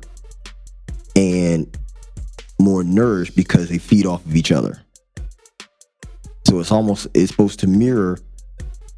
and 1.15 1.77
more 2.59 2.83
nourished 2.83 3.35
because 3.35 3.69
they 3.69 3.77
feed 3.77 4.05
off 4.05 4.25
of 4.25 4.35
each 4.35 4.51
other. 4.51 4.81
So 6.45 6.59
it's 6.59 6.71
almost 6.71 7.07
it's 7.13 7.31
supposed 7.31 7.59
to 7.59 7.67
mirror 7.67 8.19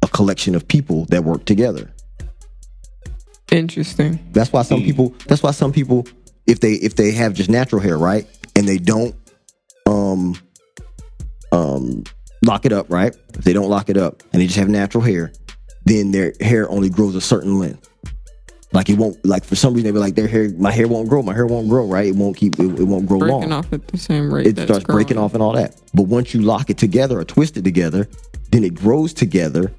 a 0.02 0.08
collection 0.08 0.54
of 0.54 0.66
people 0.66 1.04
that 1.06 1.24
work 1.24 1.44
together. 1.44 1.92
Interesting. 3.50 4.18
That's 4.32 4.52
why 4.52 4.62
some 4.62 4.82
people. 4.82 5.14
That's 5.26 5.42
why 5.42 5.50
some 5.50 5.72
people, 5.72 6.06
if 6.46 6.60
they 6.60 6.72
if 6.74 6.96
they 6.96 7.12
have 7.12 7.34
just 7.34 7.50
natural 7.50 7.80
hair, 7.80 7.98
right, 7.98 8.26
and 8.54 8.68
they 8.68 8.78
don't, 8.78 9.14
um, 9.86 10.36
um, 11.52 12.04
lock 12.44 12.64
it 12.64 12.72
up, 12.72 12.90
right? 12.90 13.14
If 13.34 13.44
they 13.44 13.52
don't 13.52 13.68
lock 13.68 13.88
it 13.88 13.96
up 13.96 14.22
and 14.32 14.40
they 14.40 14.46
just 14.46 14.58
have 14.58 14.68
natural 14.68 15.02
hair, 15.02 15.32
then 15.84 16.12
their 16.12 16.32
hair 16.40 16.70
only 16.70 16.88
grows 16.90 17.14
a 17.14 17.20
certain 17.20 17.58
length. 17.58 17.88
Like 18.72 18.88
it 18.88 18.98
won't. 18.98 19.24
Like 19.26 19.44
for 19.44 19.56
some 19.56 19.74
reason 19.74 19.88
they 19.88 19.92
be 19.92 19.98
like 19.98 20.14
their 20.14 20.28
hair. 20.28 20.50
My 20.56 20.70
hair 20.70 20.86
won't 20.86 21.08
grow. 21.08 21.22
My 21.22 21.34
hair 21.34 21.46
won't 21.46 21.68
grow. 21.68 21.86
Right? 21.86 22.06
It 22.06 22.14
won't 22.14 22.36
keep. 22.36 22.58
It, 22.60 22.78
it 22.78 22.84
won't 22.84 23.06
grow 23.06 23.18
Breaking 23.18 23.50
long. 23.50 23.52
off 23.52 23.72
at 23.72 23.88
the 23.88 23.98
same 23.98 24.32
rate. 24.32 24.46
It 24.46 24.56
that's 24.56 24.70
starts 24.70 24.84
breaking 24.84 25.18
off 25.18 25.34
and 25.34 25.42
all 25.42 25.52
that. 25.54 25.74
But 25.92 26.04
once 26.04 26.34
you 26.34 26.42
lock 26.42 26.70
it 26.70 26.78
together 26.78 27.18
or 27.18 27.24
twist 27.24 27.56
it 27.56 27.64
together, 27.64 28.08
then 28.52 28.62
it 28.62 28.74
grows 28.76 29.12
together, 29.12 29.72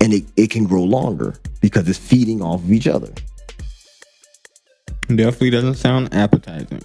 and 0.00 0.12
it, 0.12 0.24
it 0.36 0.50
can 0.50 0.64
grow 0.64 0.84
longer 0.84 1.34
because 1.60 1.88
it's 1.88 1.98
feeding 1.98 2.42
off 2.42 2.62
of 2.62 2.72
each 2.72 2.86
other. 2.86 3.12
Definitely 5.08 5.50
doesn't 5.50 5.74
sound 5.74 6.12
appetizing. 6.12 6.82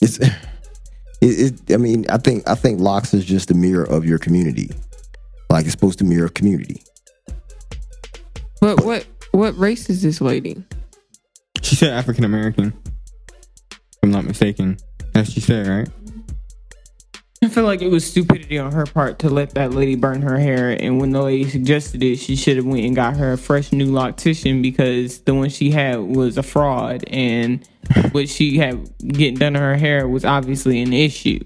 It's 0.00 0.18
it, 0.18 0.32
it 1.20 1.74
I 1.74 1.76
mean, 1.76 2.06
I 2.08 2.18
think 2.18 2.48
I 2.48 2.54
think 2.54 2.80
locks 2.80 3.12
is 3.12 3.24
just 3.24 3.50
a 3.50 3.54
mirror 3.54 3.84
of 3.84 4.04
your 4.04 4.18
community. 4.18 4.70
Like 5.50 5.64
it's 5.64 5.72
supposed 5.72 5.98
to 5.98 6.04
mirror 6.04 6.28
community. 6.28 6.82
But 8.60 8.84
what 8.84 9.06
what 9.32 9.56
race 9.58 9.90
is 9.90 10.02
this 10.02 10.20
lady? 10.20 10.62
She 11.62 11.76
said 11.76 11.92
African 11.92 12.24
American. 12.24 12.72
If 13.72 13.98
I'm 14.02 14.10
not 14.10 14.24
mistaken. 14.24 14.78
That's 15.12 15.30
she 15.30 15.40
said, 15.40 15.66
right? 15.66 15.88
I 17.42 17.48
feel 17.48 17.64
like 17.64 17.80
it 17.80 17.88
was 17.88 18.06
stupidity 18.06 18.58
on 18.58 18.72
her 18.72 18.84
part 18.84 19.20
to 19.20 19.30
let 19.30 19.54
that 19.54 19.72
lady 19.72 19.94
burn 19.94 20.20
her 20.20 20.38
hair. 20.38 20.76
And 20.78 21.00
when 21.00 21.12
the 21.12 21.22
lady 21.22 21.48
suggested 21.48 22.02
it, 22.02 22.16
she 22.16 22.36
should 22.36 22.58
have 22.58 22.66
went 22.66 22.84
and 22.84 22.94
got 22.94 23.16
her 23.16 23.32
a 23.32 23.38
fresh 23.38 23.72
new 23.72 23.90
loctician 23.90 24.60
because 24.60 25.20
the 25.20 25.32
one 25.32 25.48
she 25.48 25.70
had 25.70 26.00
was 26.00 26.36
a 26.36 26.42
fraud, 26.42 27.02
and 27.08 27.66
what 28.12 28.28
she 28.28 28.58
had 28.58 28.90
getting 29.08 29.36
done 29.38 29.54
to 29.54 29.58
her 29.58 29.76
hair 29.76 30.06
was 30.06 30.22
obviously 30.22 30.82
an 30.82 30.92
issue. 30.92 31.40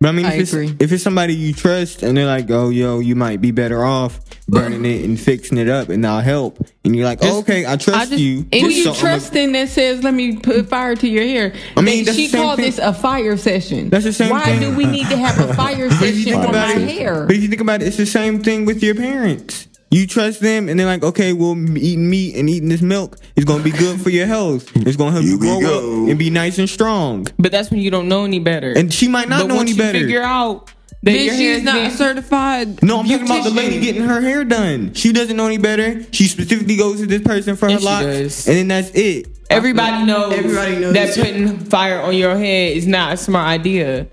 But 0.00 0.08
I 0.08 0.12
mean, 0.12 0.24
if 0.24 0.32
I 0.32 0.36
it's 0.36 0.52
agree. 0.54 0.74
if 0.80 0.92
it's 0.92 1.02
somebody 1.02 1.34
you 1.34 1.52
trust 1.52 2.02
and 2.02 2.16
they're 2.16 2.24
like, 2.24 2.50
"Oh, 2.50 2.70
yo, 2.70 3.00
you 3.00 3.14
might 3.14 3.42
be 3.42 3.50
better 3.50 3.84
off 3.84 4.18
burning 4.48 4.86
it 4.86 5.04
and 5.04 5.20
fixing 5.20 5.58
it 5.58 5.68
up, 5.68 5.90
and 5.90 6.06
I'll 6.06 6.22
help," 6.22 6.66
and 6.86 6.96
you're 6.96 7.04
like, 7.04 7.18
oh, 7.20 7.40
"Okay, 7.40 7.66
I 7.66 7.76
trust 7.76 8.00
I 8.00 8.06
just, 8.06 8.18
you." 8.18 8.38
Who 8.50 8.60
just 8.60 8.76
you 8.76 8.84
so 8.84 8.94
trusting 8.94 9.52
that 9.52 9.68
says, 9.68 10.02
"Let 10.02 10.14
me 10.14 10.36
put 10.36 10.70
fire 10.70 10.96
to 10.96 11.06
your 11.06 11.24
hair"? 11.24 11.52
I 11.76 11.82
mean, 11.82 12.06
she 12.06 12.30
called 12.30 12.56
thing. 12.56 12.64
this 12.64 12.78
a 12.78 12.94
fire 12.94 13.36
session. 13.36 13.90
That's 13.90 14.04
the 14.04 14.14
same 14.14 14.30
Why 14.30 14.44
thing. 14.44 14.60
do 14.60 14.74
we 14.74 14.86
need 14.86 15.06
to 15.08 15.18
have 15.18 15.38
a 15.38 15.52
fire 15.52 15.86
if 15.90 15.92
session 15.98 16.42
for 16.44 16.50
my 16.50 16.72
it, 16.76 16.88
hair? 16.88 17.26
but 17.26 17.36
if 17.36 17.42
you 17.42 17.48
think 17.48 17.60
about 17.60 17.82
it, 17.82 17.88
it's 17.88 17.98
the 17.98 18.06
same 18.06 18.42
thing 18.42 18.64
with 18.64 18.82
your 18.82 18.94
parents. 18.94 19.66
You 19.90 20.06
trust 20.06 20.40
them, 20.40 20.68
and 20.68 20.78
they're 20.78 20.86
like, 20.86 21.02
"Okay, 21.02 21.32
well, 21.32 21.56
eating 21.76 22.08
meat 22.08 22.36
and 22.36 22.48
eating 22.48 22.68
this 22.68 22.80
milk 22.80 23.18
is 23.34 23.44
going 23.44 23.58
to 23.58 23.64
be 23.64 23.76
good 23.76 24.00
for 24.00 24.10
your 24.10 24.26
health. 24.26 24.70
It's 24.76 24.96
going 24.96 25.08
to 25.10 25.12
help 25.14 25.24
Here 25.24 25.32
you 25.32 25.38
grow 25.38 25.60
go. 25.60 26.04
up 26.04 26.10
and 26.10 26.18
be 26.18 26.30
nice 26.30 26.58
and 26.58 26.68
strong." 26.70 27.26
But 27.38 27.50
that's 27.50 27.70
when 27.72 27.80
you 27.80 27.90
don't 27.90 28.08
know 28.08 28.24
any 28.24 28.38
better. 28.38 28.72
And 28.76 28.92
she 28.92 29.08
might 29.08 29.28
not 29.28 29.40
but 29.42 29.46
know 29.48 29.56
once 29.56 29.70
any 29.70 29.76
you 29.76 29.82
better. 29.82 29.98
Figure 29.98 30.22
out 30.22 30.66
that 30.66 30.74
Then 31.02 31.14
your 31.24 31.34
she's 31.34 31.40
hair's 31.40 31.62
not 31.64 31.74
being- 31.74 31.90
certified. 31.90 32.82
No, 32.84 33.00
I'm 33.00 33.08
talking 33.08 33.26
about 33.26 33.42
the 33.44 33.50
lady 33.50 33.80
getting 33.80 34.02
her 34.02 34.20
hair 34.20 34.44
done. 34.44 34.92
She 34.94 35.12
doesn't 35.12 35.36
know 35.36 35.46
any 35.46 35.58
better. 35.58 36.04
She 36.12 36.28
specifically 36.28 36.76
goes 36.76 37.00
to 37.00 37.06
this 37.06 37.22
person 37.22 37.56
for 37.56 37.68
her 37.68 37.78
locks, 37.80 38.46
and 38.46 38.56
then 38.56 38.68
that's 38.68 38.90
it. 38.94 39.26
Everybody 39.50 40.06
knows, 40.06 40.32
Everybody 40.32 40.76
knows. 40.78 40.92
that 40.94 41.14
putting 41.16 41.58
fire 41.58 42.00
on 42.00 42.16
your 42.16 42.36
head 42.36 42.76
is 42.76 42.86
not 42.86 43.14
a 43.14 43.16
smart 43.16 43.48
idea. 43.48 44.06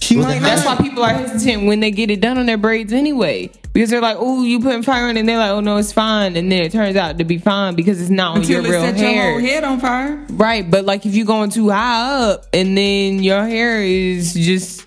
She 0.00 0.16
might 0.16 0.40
That's 0.40 0.64
why 0.64 0.76
people 0.76 1.02
are 1.04 1.12
hesitant 1.12 1.66
when 1.66 1.80
they 1.80 1.90
get 1.90 2.10
it 2.10 2.20
done 2.20 2.38
on 2.38 2.46
their 2.46 2.56
braids 2.58 2.92
anyway. 2.92 3.50
Because 3.72 3.90
they're 3.90 4.00
like, 4.00 4.16
oh, 4.18 4.42
you 4.42 4.58
putting 4.60 4.82
fire 4.82 5.04
on 5.04 5.16
it. 5.16 5.20
And 5.20 5.28
they're 5.28 5.38
like, 5.38 5.50
oh, 5.50 5.60
no, 5.60 5.76
it's 5.76 5.92
fine. 5.92 6.36
And 6.36 6.50
then 6.50 6.62
it 6.62 6.72
turns 6.72 6.96
out 6.96 7.18
to 7.18 7.24
be 7.24 7.38
fine 7.38 7.76
because 7.76 8.00
it's 8.00 8.10
not 8.10 8.32
on 8.32 8.38
Until 8.38 8.64
your 8.64 8.66
it 8.66 8.70
real 8.76 8.80
set 8.82 8.98
your 8.98 9.08
hair. 9.10 9.30
whole 9.32 9.40
head 9.40 9.64
on 9.64 9.78
fire. 9.78 10.26
Right. 10.30 10.68
But 10.68 10.84
like 10.86 11.06
if 11.06 11.14
you're 11.14 11.26
going 11.26 11.50
too 11.50 11.70
high 11.70 12.22
up 12.30 12.46
and 12.52 12.76
then 12.76 13.22
your 13.22 13.44
hair 13.44 13.80
is 13.82 14.34
just 14.34 14.86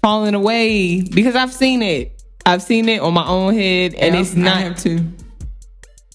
falling 0.00 0.34
away, 0.34 1.02
because 1.02 1.36
I've 1.36 1.52
seen 1.52 1.82
it. 1.82 2.22
I've 2.46 2.62
seen 2.62 2.88
it 2.88 3.00
on 3.00 3.12
my 3.14 3.26
own 3.26 3.54
head 3.54 3.94
and 3.94 4.16
it's 4.16 4.34
I 4.34 4.38
not 4.38 4.56
have 4.56 4.76
to. 4.84 4.96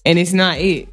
and 0.04 0.18
it's 0.18 0.32
not 0.32 0.58
it. 0.58 0.88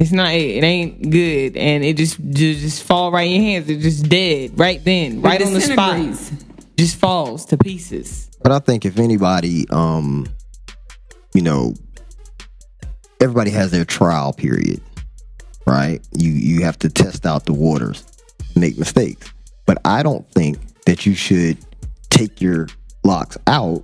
It's 0.00 0.10
not 0.12 0.32
it. 0.34 0.56
It 0.56 0.64
ain't 0.64 1.08
good, 1.08 1.56
and 1.56 1.84
it 1.84 1.96
just 1.96 2.18
just, 2.30 2.60
just 2.60 2.82
fall 2.82 3.12
right 3.12 3.22
in 3.30 3.40
your 3.40 3.42
hands. 3.52 3.70
It's 3.70 3.82
just 3.82 4.08
dead 4.08 4.58
right 4.58 4.82
then, 4.84 5.22
right 5.22 5.40
on 5.40 5.54
the 5.54 5.60
spot. 5.60 5.96
Just 6.76 6.96
falls 6.96 7.44
to 7.46 7.56
pieces. 7.56 8.30
But 8.42 8.52
I 8.52 8.58
think 8.58 8.84
if 8.84 8.98
anybody, 8.98 9.66
um, 9.70 10.26
you 11.34 11.42
know, 11.42 11.74
everybody 13.20 13.50
has 13.50 13.70
their 13.70 13.84
trial 13.84 14.32
period, 14.32 14.80
right? 15.66 16.00
You 16.12 16.30
you 16.30 16.64
have 16.64 16.78
to 16.80 16.88
test 16.88 17.26
out 17.26 17.46
the 17.46 17.52
waters, 17.52 18.04
make 18.56 18.78
mistakes. 18.78 19.32
But 19.66 19.78
I 19.84 20.02
don't 20.02 20.28
think 20.32 20.58
that 20.84 21.06
you 21.06 21.14
should 21.14 21.58
take 22.10 22.40
your 22.40 22.68
locks 23.02 23.38
out 23.46 23.82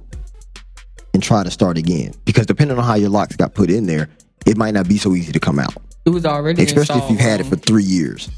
and 1.15 1.23
try 1.23 1.43
to 1.43 1.51
start 1.51 1.79
again 1.79 2.15
because 2.25 2.47
depending 2.47 2.79
on 2.79 2.85
how 2.85 2.95
your 2.95 3.11
locks 3.11 3.37
got 3.37 3.55
put 3.55 3.71
in 3.71 3.87
there, 3.87 4.09
it 4.47 4.57
might 4.57 4.75
not 4.75 4.89
be 4.89 4.99
so 4.99 5.15
easy 5.15 5.33
to 5.33 5.41
come 5.41 5.59
out, 5.59 5.75
It 6.05 6.11
was 6.11 6.25
already 6.25 6.63
especially 6.63 7.01
if 7.01 7.11
you've 7.11 7.21
had 7.21 7.41
it 7.41 7.45
for 7.45 7.57
three 7.57 7.83
years. 7.83 8.29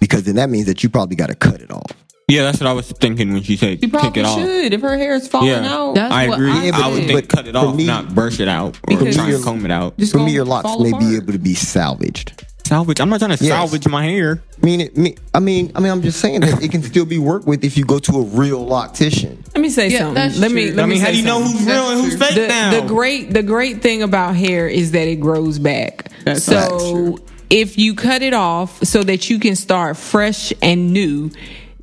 Because 0.00 0.24
then 0.24 0.36
that 0.36 0.50
means 0.50 0.66
that 0.66 0.82
you 0.82 0.90
probably 0.90 1.16
got 1.16 1.28
to 1.28 1.34
cut 1.34 1.62
it 1.62 1.70
off. 1.70 2.03
Yeah, 2.26 2.42
that's 2.44 2.58
what 2.58 2.68
I 2.68 2.72
was 2.72 2.90
thinking 2.90 3.32
when 3.34 3.42
she 3.42 3.56
said 3.56 3.80
She 3.80 3.86
take 3.88 3.92
probably 3.92 4.22
it 4.22 4.24
off. 4.24 4.38
should 4.38 4.72
if 4.72 4.80
her 4.80 4.96
hair 4.96 5.14
is 5.14 5.28
falling 5.28 5.48
Yeah. 5.48 5.70
out. 5.74 5.94
That's 5.94 6.14
I 6.14 6.28
what 6.28 6.38
agree. 6.38 6.50
I 6.70 6.70
I 6.72 6.88
would 6.88 7.00
did. 7.00 7.06
think 7.08 7.28
cut 7.28 7.46
it 7.46 7.52
for 7.52 7.58
off, 7.58 7.74
me- 7.76 7.84
not 7.86 8.14
brush 8.14 8.40
it 8.40 8.48
out 8.48 8.76
or 8.76 8.80
Because- 8.98 9.14
try 9.14 9.30
and 9.30 9.44
comb 9.44 9.64
it 9.66 9.70
out. 9.70 9.98
just 9.98 10.12
For 10.12 10.18
gonna 10.18 10.28
me, 10.30 10.34
your 10.34 10.46
locks 10.46 10.62
fall 10.64 10.80
may 10.82 10.92
be 10.98 11.16
able 11.16 11.32
to 11.34 11.38
be 11.38 11.54
salvaged. 11.54 12.32
Salvage. 12.66 12.98
I'm 12.98 13.10
not 13.10 13.18
trying 13.20 13.36
to 13.36 13.44
Yes. 13.44 13.52
salvage 13.52 13.86
my 13.88 14.04
hair. 14.06 14.42
I 14.62 14.64
mean, 14.64 14.80
it, 14.80 14.96
me, 14.96 15.16
I 15.34 15.40
mean, 15.40 15.70
I 15.74 15.80
mean, 15.80 15.92
I'm 15.92 16.00
just 16.00 16.18
saying 16.18 16.40
that 16.40 16.62
it 16.62 16.70
can 16.70 16.82
still 16.82 17.04
be 17.04 17.18
worked 17.18 17.46
with 17.46 17.62
if 17.62 17.76
you 17.76 17.84
go 17.84 17.98
to 17.98 18.12
a 18.16 18.22
real 18.22 18.64
loctician. 18.66 19.36
Let 19.54 19.60
me 19.60 19.68
say 19.68 19.90
Yeah, 19.90 19.98
something. 19.98 20.14
that's 20.14 20.38
Let 20.38 20.50
me. 20.50 20.68
true. 20.68 20.76
Let 20.76 20.82
I 20.84 20.86
me 20.86 20.92
mean, 20.94 21.00
how 21.02 21.06
say 21.08 21.12
do 21.12 21.18
you 21.18 21.24
know 21.26 21.40
something. 21.42 21.58
who's 21.58 21.66
real 21.66 21.90
and 21.90 22.00
who's 22.00 22.16
fake 22.16 22.34
the, 22.36 22.46
now? 22.48 22.70
the 22.80 22.86
great 22.86 23.34
the 23.34 23.42
great 23.42 23.82
thing 23.82 24.02
about 24.02 24.34
hair 24.34 24.66
is 24.66 24.92
that 24.92 25.06
it 25.06 25.20
grows 25.20 25.58
back. 25.58 26.10
Facts. 26.24 26.44
so 26.44 27.18
if 27.50 27.76
you 27.76 27.92
cut 27.94 28.22
it 28.22 28.32
off 28.32 28.82
so 28.82 29.02
that 29.02 29.28
you 29.28 29.38
can 29.38 29.56
start 29.56 29.98
fresh 29.98 30.50
and 30.62 30.90
new, 30.94 31.30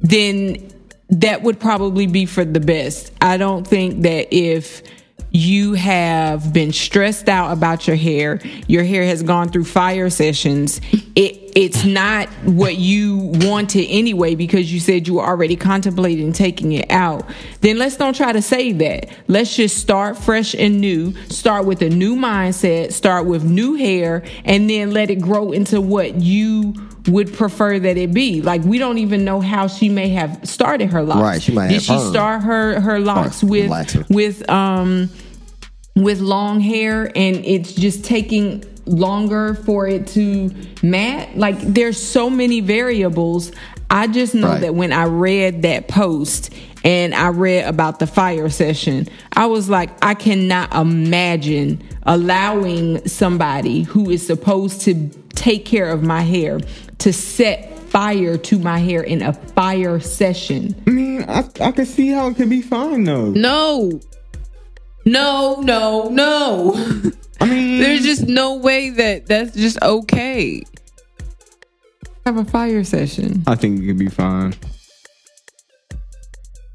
then 0.01 0.71
that 1.09 1.43
would 1.43 1.59
probably 1.59 2.07
be 2.07 2.25
for 2.25 2.45
the 2.45 2.59
best. 2.59 3.11
I 3.21 3.37
don't 3.37 3.67
think 3.67 4.03
that 4.03 4.33
if 4.33 4.81
you 5.33 5.73
have 5.73 6.51
been 6.51 6.73
stressed 6.73 7.29
out 7.29 7.51
about 7.51 7.87
your 7.87 7.95
hair, 7.95 8.41
your 8.67 8.83
hair 8.83 9.05
has 9.05 9.23
gone 9.23 9.49
through 9.49 9.63
fire 9.63 10.09
sessions, 10.09 10.81
it 11.15 11.37
it's 11.55 11.83
not 11.83 12.29
what 12.45 12.77
you 12.77 13.17
wanted 13.17 13.85
anyway 13.89 14.35
because 14.35 14.71
you 14.71 14.79
said 14.79 15.05
you 15.05 15.15
were 15.15 15.25
already 15.25 15.57
contemplating 15.57 16.31
taking 16.31 16.71
it 16.71 16.89
out, 16.89 17.29
then 17.59 17.77
let's 17.77 17.97
don't 17.97 18.15
try 18.15 18.31
to 18.31 18.41
save 18.41 18.77
that. 18.79 19.09
Let's 19.27 19.55
just 19.55 19.77
start 19.77 20.17
fresh 20.17 20.55
and 20.55 20.79
new, 20.79 21.13
start 21.27 21.65
with 21.65 21.81
a 21.81 21.89
new 21.89 22.15
mindset, 22.15 22.93
start 22.93 23.25
with 23.25 23.43
new 23.43 23.75
hair, 23.75 24.23
and 24.45 24.69
then 24.69 24.91
let 24.91 25.09
it 25.09 25.19
grow 25.19 25.51
into 25.51 25.81
what 25.81 26.15
you 26.15 26.73
would 27.07 27.33
prefer 27.33 27.79
that 27.79 27.97
it 27.97 28.13
be. 28.13 28.41
Like 28.41 28.63
we 28.63 28.77
don't 28.77 28.97
even 28.99 29.25
know 29.25 29.41
how 29.41 29.67
she 29.67 29.89
may 29.89 30.09
have 30.09 30.39
started 30.47 30.91
her 30.91 31.01
locks. 31.03 31.21
Right, 31.21 31.41
she 31.41 31.51
might 31.53 31.67
Did 31.69 31.73
have 31.75 31.83
she 31.83 31.93
perm. 31.95 32.09
start 32.11 32.43
her 32.43 32.79
her 32.79 32.99
locks 32.99 33.43
Or 33.43 33.47
with 33.47 34.09
with 34.09 34.49
um 34.49 35.09
with 35.95 36.19
long 36.21 36.59
hair 36.61 37.11
and 37.15 37.37
it's 37.45 37.73
just 37.73 38.05
taking 38.05 38.63
longer 38.85 39.53
for 39.53 39.87
it 39.87 40.07
to 40.07 40.49
mat 40.81 41.37
like 41.37 41.59
there's 41.59 42.01
so 42.01 42.29
many 42.29 42.59
variables 42.61 43.51
i 43.89 44.07
just 44.07 44.33
know 44.33 44.47
Right. 44.47 44.61
that 44.61 44.75
when 44.75 44.91
i 44.91 45.03
read 45.05 45.61
that 45.61 45.87
post 45.87 46.51
and 46.83 47.13
i 47.13 47.27
read 47.29 47.67
about 47.67 47.99
the 47.99 48.07
fire 48.07 48.49
session 48.49 49.07
i 49.33 49.45
was 49.45 49.69
like 49.69 49.89
i 50.03 50.13
cannot 50.15 50.73
imagine 50.73 51.81
allowing 52.03 53.07
somebody 53.07 53.83
who 53.83 54.09
is 54.09 54.25
supposed 54.25 54.81
to 54.81 55.09
take 55.35 55.65
care 55.65 55.89
of 55.89 56.01
my 56.01 56.21
hair 56.21 56.59
to 56.99 57.13
set 57.13 57.77
fire 57.89 58.37
to 58.37 58.57
my 58.57 58.79
hair 58.79 59.01
in 59.03 59.21
a 59.21 59.33
fire 59.33 59.99
session 59.99 60.73
I 60.87 60.89
mean, 60.89 61.23
I, 61.27 61.47
I 61.59 61.71
can 61.71 61.85
see 61.85 62.07
how 62.09 62.27
it 62.29 62.35
could 62.35 62.49
be 62.49 62.61
fine 62.61 63.03
though. 63.03 63.29
No. 63.31 63.99
No, 65.05 65.61
no, 65.61 66.09
no. 66.09 67.11
I 67.41 67.45
mean, 67.45 67.79
There's 67.79 68.03
just 68.03 68.27
no 68.27 68.55
way 68.57 68.91
that 68.91 69.25
that's 69.25 69.55
just 69.55 69.81
okay. 69.81 70.61
have 72.25 72.37
a 72.37 72.45
fire 72.45 72.83
session 72.83 73.43
I 73.47 73.55
think 73.55 73.81
it 73.81 73.87
could 73.87 73.97
be 73.97 74.09
fine. 74.09 74.53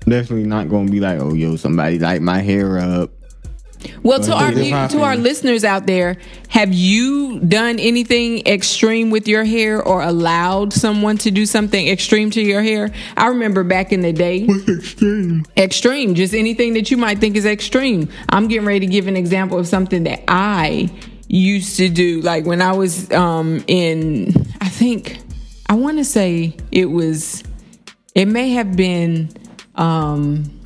Definitely 0.00 0.46
not 0.46 0.68
gonna 0.68 0.90
be 0.90 1.00
like, 1.00 1.20
oh 1.20 1.35
yo, 1.35 1.56
somebody 1.56 1.99
light 1.99 2.20
my 2.23 2.40
hair 2.40 2.78
up. 2.78 3.11
Well, 4.02 4.21
to 4.21 4.33
our 4.33 4.52
to 4.88 5.02
our 5.02 5.16
listeners 5.16 5.64
out 5.64 5.87
there, 5.87 6.16
have 6.49 6.73
you 6.73 7.40
done 7.40 7.78
anything 7.78 8.47
extreme 8.47 9.11
with 9.11 9.28
your 9.28 9.45
hair 9.45 9.83
or 9.83 10.02
allowed 10.02 10.73
someone 10.73 11.19
to 11.19 11.31
do 11.31 11.47
something 11.47 11.88
extreme 11.88 12.31
to 12.31 12.43
your 12.43 12.62
hair? 12.62 12.90
I 13.16 13.28
remember 13.28 13.64
back 13.64 13.93
in 13.93 14.02
the 14.02 14.12
day. 14.12 14.47
Extreme. 14.69 15.45
Extreme, 15.57 16.14
just 16.14 16.35
anything 16.35 16.75
that 16.75 16.90
you 16.90 16.97
might 16.97 17.19
think 17.19 17.37
is 17.37 17.47
extreme. 17.47 18.09
I'm 18.28 18.49
getting 18.49 18.66
ready 18.66 18.81
to 18.81 18.87
give 18.87 19.07
an 19.07 19.16
example 19.16 19.59
of 19.59 19.66
something 19.66 20.05
that 20.05 20.25
I 20.28 20.90
used 21.28 21.76
to 21.78 21.88
do 21.88 22.21
like 22.21 22.47
when 22.47 22.62
I 22.62 22.73
was 22.73 23.11
um 23.12 23.64
in 23.66 24.33
I 24.61 24.69
think 24.69 25.19
I 25.69 25.75
want 25.75 25.99
to 25.99 26.05
say 26.05 26.57
it 26.71 26.87
was 26.87 27.43
it 28.14 28.26
may 28.26 28.50
have 28.50 28.76
been 28.76 29.31
um 29.75 30.57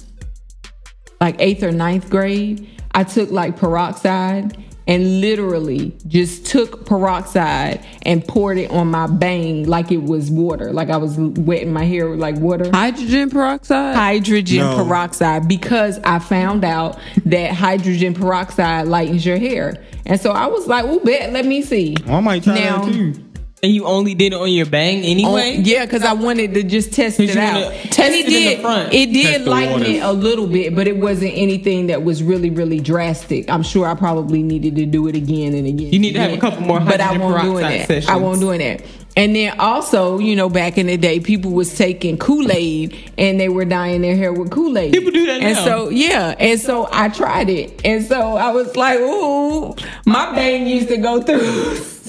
like 1.21 1.37
eighth 1.39 1.63
or 1.63 1.71
ninth 1.71 2.09
grade, 2.09 2.67
I 2.93 3.05
took 3.05 3.31
like 3.31 3.57
peroxide 3.57 4.57
and 4.87 5.21
literally 5.21 5.97
just 6.09 6.47
took 6.47 6.85
peroxide 6.85 7.85
and 8.03 8.27
poured 8.27 8.59
it 8.59 8.71
on 8.73 8.89
my 8.89 9.07
bang 9.07 9.65
like 9.67 9.93
it 9.93 10.03
was 10.03 10.31
water. 10.31 10.73
Like 10.73 10.91
I 10.91 10.97
was 10.97 11.17
wetting 11.17 11.73
my 11.73 11.85
hair 11.85 12.09
with 12.11 12.19
like 12.19 12.37
water. 12.37 12.69
Hydrogen 12.73 13.31
peroxide? 13.31 13.95
Hydrogen 13.95 14.59
No. 14.59 14.85
peroxide 14.85 15.47
because 15.47 16.01
I 16.03 16.19
found 16.19 16.65
out 16.65 16.99
that 17.27 17.53
hydrogen 17.53 18.15
peroxide 18.15 18.89
lightens 18.89 19.25
your 19.25 19.39
hair. 19.39 19.81
And 20.07 20.21
so 20.21 20.33
I 20.33 20.47
was 20.47 20.67
like, 20.67 20.85
oh, 20.87 20.99
bet, 21.01 21.33
let 21.33 21.47
me 21.47 21.63
see. 21.63 21.95
I 22.07 22.19
might 22.21 22.43
try 22.43 22.55
Now- 22.59 22.85
that 22.85 22.93
too. 22.93 23.15
And 23.63 23.75
you 23.75 23.85
only 23.85 24.15
did 24.15 24.33
it 24.33 24.37
on 24.37 24.51
your 24.51 24.65
bang 24.65 25.03
anyway? 25.05 25.59
yeah, 25.63 25.85
because 25.85 26.03
I 26.03 26.15
wanted 26.15 26.55
to 26.55 26.63
just 26.63 26.95
test 26.95 27.21
it 27.21 27.37
out. 27.37 27.61
wanna 27.63 27.75
And 27.75 27.93
test 27.93 28.15
it 28.15 28.21
it 28.21 28.25
in 28.27 28.33
the 28.33 28.39
did. 28.55 28.61
front. 28.63 28.95
It 28.95 29.13
did 29.13 29.27
Test 29.27 29.47
lighten 29.47 29.83
it 29.83 30.03
a 30.03 30.13
little 30.13 30.47
bit, 30.47 30.75
but 30.75 30.89
it 30.89 30.97
wasn't 30.97 31.33
anything 31.35 31.89
that 31.89 32.03
was 32.03 32.23
really, 32.23 32.49
really 32.49 32.81
drastic. 32.81 33.51
I'm 33.51 33.63
sure 33.63 33.87
I 33.87 33.95
probably 33.95 34.43
needed 34.43 34.77
to 34.77 34.87
do 34.87 35.09
it 35.09 35.15
again 35.15 35.53
and 35.55 35.67
again. 35.67 35.93
You 35.93 35.99
need 35.99 36.13
to 36.15 36.21
have 36.21 36.33
a 36.33 36.39
couple 36.39 36.63
more 36.63 36.81
but 36.81 37.01
I 37.03 37.09
hydrogen 37.09 37.21
won't 37.33 37.43
doing 37.43 37.57
peroxide 37.59 37.81
that. 37.81 37.87
sessions. 37.87 38.09
I 38.11 38.17
won't 38.17 38.41
doing 38.41 38.59
that. 38.61 38.83
And 39.17 39.37
then 39.37 39.59
also, 39.61 40.19
you 40.19 40.37
know, 40.37 40.49
back 40.49 40.79
in 40.79 40.87
the 40.87 40.97
day, 40.97 41.21
people 41.21 41.51
was 41.51 41.77
taking 41.77 42.17
Kool 42.17 42.51
Aid 42.51 42.97
and 43.19 43.39
they 43.39 43.51
were 43.51 43.67
dyeing 43.67 44.01
their 44.01 44.17
hair 44.17 44.33
with 44.33 44.51
Kool 44.51 44.79
Aid. 44.79 44.95
People 44.95 45.11
do 45.11 45.27
that 45.27 45.43
And 45.43 45.55
now. 45.57 45.65
so, 45.65 45.89
yeah, 45.91 46.35
and 46.39 46.59
so 46.59 46.89
I 46.91 47.09
tried 47.11 47.51
it, 47.51 47.81
and 47.85 48.07
so 48.07 48.37
I 48.37 48.53
was 48.53 48.75
like, 48.77 49.01
ooh, 49.01 49.75
my 50.07 50.35
bang 50.35 50.67
used 50.67 50.89
to 50.89 50.97
go 50.97 51.21
through. 51.21 51.77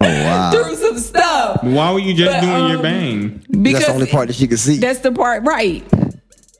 Oh 0.00 0.06
wow. 0.06 0.50
through 0.52 0.76
some 0.76 0.98
stuff 0.98 1.62
Why 1.64 1.92
were 1.92 1.98
you 1.98 2.14
just 2.14 2.30
But, 2.32 2.40
doing 2.40 2.68
your 2.68 2.76
um, 2.76 2.82
bang? 2.82 3.44
because 3.50 3.72
That's 3.80 3.86
the 3.86 3.92
only 3.94 4.06
part 4.06 4.28
that 4.28 4.36
she 4.36 4.46
could 4.46 4.58
see. 4.60 4.76
That's 4.78 5.00
the 5.00 5.10
part, 5.12 5.42
right? 5.44 5.82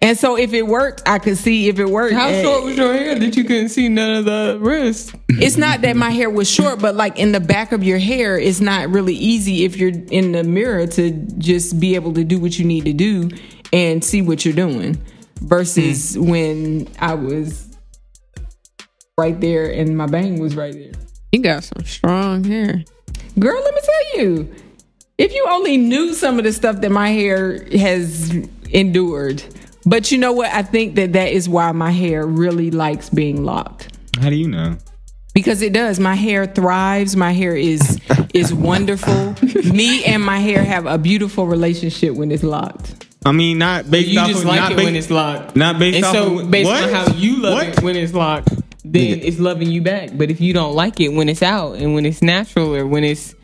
And 0.01 0.17
so 0.17 0.37
if 0.39 0.53
it 0.53 0.65
worked, 0.67 1.03
I 1.09 1.19
could 1.19 1.37
see 1.37 1.69
if 1.69 1.79
it 1.81 1.89
worked. 1.89 2.15
How 2.15 2.29
And 2.29 2.45
short 2.45 2.65
was 2.65 2.77
your 2.77 2.93
hair 2.93 3.19
that 3.19 3.37
you 3.37 3.43
couldn't 3.45 3.71
see 3.71 3.89
none 3.89 4.15
of 4.19 4.25
the 4.27 4.57
rest? 4.61 5.13
It's 5.29 5.57
not 5.57 5.81
that 5.83 5.97
my 5.97 6.11
hair 6.11 6.31
was 6.31 6.49
short, 6.49 6.79
but 6.81 6.95
like 6.95 7.19
in 7.19 7.33
the 7.33 7.41
back 7.41 7.73
of 7.73 7.83
your 7.83 7.99
hair, 7.99 8.39
it's 8.39 8.61
not 8.61 8.89
really 8.91 9.15
easy 9.15 9.65
if 9.65 9.77
you're 9.77 9.91
in 10.11 10.31
the 10.33 10.45
mirror 10.45 10.87
to 10.87 11.11
just 11.39 11.81
be 11.81 11.97
able 11.97 12.13
to 12.15 12.23
do 12.25 12.39
what 12.39 12.59
you 12.61 12.65
need 12.65 12.85
to 12.85 12.93
do 12.93 13.29
and 13.73 14.05
see 14.05 14.23
what 14.23 14.45
you're 14.45 14.55
doing. 14.55 15.01
Versus 15.41 16.15
Hmm. 16.15 16.29
when 16.29 16.89
I 17.01 17.15
was 17.15 17.67
right 19.17 19.41
there 19.41 19.71
and 19.71 19.97
my 19.97 20.07
bang 20.07 20.41
was 20.41 20.55
right 20.57 20.73
there. 20.73 20.93
You 21.33 21.41
got 21.43 21.65
some 21.65 21.85
strong 21.85 22.45
hair. 22.45 22.85
Girl, 23.39 23.61
let 23.63 23.75
me 23.75 23.81
tell 23.85 24.25
you, 24.25 24.55
if 25.19 25.33
you 25.35 25.47
only 25.49 25.77
knew 25.77 26.13
some 26.15 26.39
of 26.39 26.45
the 26.45 26.53
stuff 26.53 26.81
that 26.81 26.91
my 26.91 27.11
hair 27.11 27.65
has 27.73 28.31
endured. 28.71 29.43
But 29.87 30.11
you 30.13 30.19
know 30.19 30.33
what? 30.33 30.51
I 30.53 30.63
think 30.63 30.97
that 30.97 31.13
that 31.15 31.33
is 31.33 31.49
why 31.49 31.73
my 31.73 31.91
hair 31.91 32.27
really 32.27 32.71
likes 32.71 33.09
being 33.09 33.45
locked. 33.45 33.97
How 34.21 34.29
do 34.29 34.37
you 34.37 34.49
know? 34.49 34.77
Because 35.35 35.63
it 35.63 35.73
does. 35.73 35.99
My 36.01 36.15
hair 36.15 36.47
thrives. 36.47 37.17
My 37.17 37.33
hair 37.33 37.55
is 37.57 37.99
is 38.35 38.53
wonderful. 38.53 39.35
Me 39.73 40.05
and 40.05 40.23
my 40.25 40.39
hair 40.41 40.63
have 40.65 40.87
a 40.87 40.99
beautiful 40.99 41.47
relationship 41.47 42.15
when 42.15 42.31
it's 42.33 42.43
locked. 42.43 43.07
I 43.25 43.33
mean, 43.33 43.59
not 43.59 43.91
based 43.91 44.09
You 44.09 44.21
off 44.21 44.29
just 44.29 44.41
of, 44.43 44.47
like 44.49 44.61
not 44.61 44.73
it 44.73 44.77
based, 44.77 44.85
when 44.87 44.97
it's 44.97 45.11
locked. 45.11 45.57
not 45.57 45.79
based 45.79 45.97
and 45.97 46.05
off 46.05 46.13
so 46.15 46.39
of 46.41 46.51
based 46.51 46.69
what? 46.69 46.83
on 46.85 46.89
how 46.91 47.13
you 47.15 47.37
love 47.41 47.55
What? 47.55 47.69
it 47.69 47.83
when 47.83 47.97
it's 47.97 48.13
locked, 48.15 48.51
then 48.93 49.19
Nigga. 49.19 49.25
it's 49.25 49.39
loving 49.39 49.71
you 49.71 49.83
back. 49.83 50.11
But 50.15 50.31
if 50.31 50.41
you 50.41 50.53
don't 50.53 50.75
like 50.75 51.01
it 51.01 51.09
when 51.09 51.29
it's 51.29 51.43
out 51.43 51.77
and 51.77 51.95
when 51.95 52.07
it's 52.07 52.23
natural 52.23 52.75
or 52.75 52.87
when 52.87 53.05
it's 53.05 53.35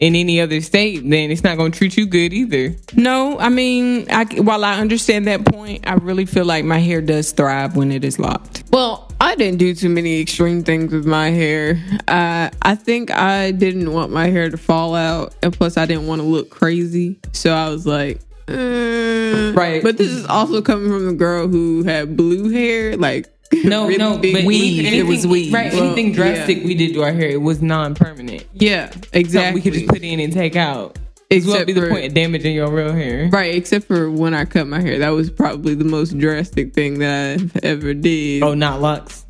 in 0.00 0.16
any 0.16 0.40
other 0.40 0.60
state, 0.60 1.08
then 1.08 1.30
it's 1.30 1.44
not 1.44 1.56
going 1.56 1.72
to 1.72 1.78
treat 1.78 1.96
you 1.96 2.06
good 2.06 2.32
either. 2.32 2.74
No, 2.94 3.38
I 3.38 3.48
mean, 3.48 4.06
I, 4.10 4.24
while 4.40 4.64
I 4.64 4.80
understand 4.80 5.26
that 5.28 5.44
point, 5.46 5.86
I 5.86 5.94
really 5.94 6.26
feel 6.26 6.44
like 6.44 6.64
my 6.64 6.78
hair 6.78 7.00
does 7.00 7.32
thrive 7.32 7.76
when 7.76 7.92
it 7.92 8.04
is 8.04 8.18
locked. 8.18 8.64
Well, 8.70 9.10
I 9.20 9.36
didn't 9.36 9.58
do 9.58 9.74
too 9.74 9.88
many 9.88 10.20
extreme 10.20 10.64
things 10.64 10.92
with 10.92 11.06
my 11.06 11.30
hair. 11.30 11.80
Uh, 12.08 12.50
I 12.60 12.74
think 12.74 13.10
I 13.10 13.52
didn't 13.52 13.92
want 13.92 14.10
my 14.10 14.26
hair 14.26 14.50
to 14.50 14.56
fall 14.56 14.94
out, 14.94 15.34
and 15.42 15.52
plus, 15.52 15.76
I 15.76 15.86
didn't 15.86 16.06
want 16.06 16.20
to 16.20 16.26
look 16.26 16.50
crazy. 16.50 17.18
So 17.32 17.52
I 17.52 17.68
was 17.70 17.86
like, 17.86 18.20
eh. 18.48 19.52
Right. 19.52 19.82
But 19.82 19.96
this 19.96 20.10
is 20.10 20.26
also 20.26 20.60
coming 20.60 20.88
from 20.88 21.08
a 21.08 21.14
girl 21.14 21.46
who 21.48 21.84
had 21.84 22.16
blue 22.16 22.50
hair, 22.50 22.96
like 22.96 23.28
No, 23.64 23.84
really 23.86 23.98
no, 23.98 24.18
big 24.18 24.34
but 24.34 24.44
weave. 24.44 24.80
anything, 24.84 24.98
It 25.00 25.06
was 25.06 25.26
weave. 25.26 25.52
Right, 25.52 25.72
Well, 25.72 25.84
anything 25.84 26.12
drastic 26.12 26.58
yeah. 26.58 26.64
we 26.66 26.74
did 26.74 26.94
to 26.94 27.02
our 27.02 27.12
hair, 27.12 27.28
it 27.30 27.40
was 27.42 27.62
non-permanent. 27.62 28.44
Yeah, 28.54 28.90
Something 28.90 29.10
exactly. 29.20 29.54
we 29.60 29.62
could 29.62 29.72
just 29.74 29.86
put 29.88 30.02
in 30.02 30.20
and 30.20 30.32
take 30.32 30.56
out. 30.56 30.98
It's 31.30 31.46
what 31.46 31.58
would 31.58 31.66
be 31.66 31.72
the 31.72 31.80
for- 31.82 31.88
point 31.90 32.04
of 32.06 32.14
damaging 32.14 32.54
your 32.54 32.70
real 32.70 32.92
hair. 32.92 33.28
Right, 33.32 33.54
except 33.54 33.86
for 33.86 34.10
when 34.10 34.34
I 34.34 34.44
cut 34.44 34.66
my 34.66 34.80
hair. 34.80 34.98
That 34.98 35.08
was 35.10 35.30
probably 35.30 35.74
the 35.74 35.84
most 35.84 36.18
drastic 36.18 36.74
thing 36.74 36.98
that 37.00 37.40
I've 37.40 37.56
ever 37.64 37.94
did. 37.94 38.42
Oh, 38.42 38.54
not 38.54 38.80
locks. 38.80 39.24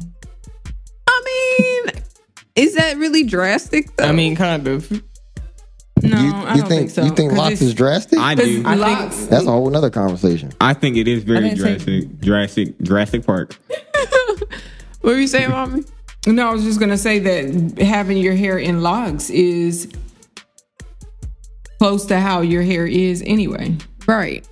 I 1.06 1.84
mean, 1.88 2.02
is 2.56 2.74
that 2.74 2.96
really 2.98 3.22
drastic 3.24 3.94
though? 3.96 4.04
I 4.04 4.12
mean, 4.12 4.34
kind 4.36 4.66
of. 4.68 4.90
No, 6.02 6.18
you, 6.20 6.34
I 6.34 6.56
don't 6.58 6.68
think, 6.68 6.68
think, 6.68 6.90
so. 6.90 7.04
you 7.04 7.10
think 7.14 7.30
'Cause 7.30 7.38
locks 7.38 7.62
is 7.62 7.72
drastic? 7.72 8.18
I 8.18 8.34
do. 8.34 8.62
I 8.66 8.74
locks. 8.74 9.16
think 9.16 9.30
That's 9.30 9.46
a 9.46 9.50
whole 9.50 9.70
nother 9.70 9.88
conversation. 9.88 10.52
I 10.60 10.74
think 10.74 10.98
it 10.98 11.08
is 11.08 11.22
very 11.22 11.48
didn't 11.50 11.58
say- 11.58 11.74
drastic. 11.76 12.20
Drastic. 12.20 12.78
Drastic 12.80 13.24
Park. 13.24 13.56
What 15.04 15.12
were 15.14 15.20
you 15.20 15.26
saying, 15.26 15.50
mommy? 15.58 15.84
No, 16.26 16.48
I 16.48 16.52
was 16.52 16.64
just 16.64 16.80
gonna 16.80 16.96
say 16.96 17.18
that 17.18 17.78
having 17.84 18.16
your 18.16 18.34
hair 18.34 18.58
in 18.58 18.82
locks 18.82 19.28
is 19.30 19.88
close 21.78 22.06
to 22.06 22.18
how 22.18 22.40
your 22.40 22.62
hair 22.62 22.86
is 22.86 23.22
anyway. 23.26 23.76
Right. 24.06 24.46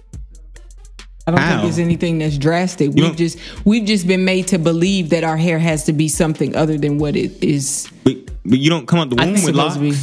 I 1.26 1.30
don't 1.30 1.38
How? 1.40 1.58
think 1.60 1.68
it's 1.68 1.78
anything 1.78 2.18
that's 2.18 2.36
drastic. 2.36 2.96
You 2.96 3.04
We've 3.04 3.16
just 3.16 3.38
we've 3.64 3.84
just 3.84 4.06
been 4.08 4.24
made 4.24 4.48
to 4.48 4.58
believe 4.58 5.10
that 5.10 5.22
our 5.22 5.36
hair 5.36 5.58
has 5.58 5.84
to 5.84 5.92
be 5.92 6.08
something 6.08 6.56
other 6.56 6.76
than 6.76 6.98
what 6.98 7.14
it 7.16 7.42
is. 7.42 7.88
But, 8.02 8.16
but 8.44 8.58
you 8.58 8.68
don't 8.68 8.86
come 8.88 8.98
out 8.98 9.08
the 9.10 9.22
I 9.22 9.26
womb 9.26 9.34
think 9.36 9.46
with 9.46 9.54
locks. 9.54 9.74
to 9.74 9.80
be. 9.80 9.94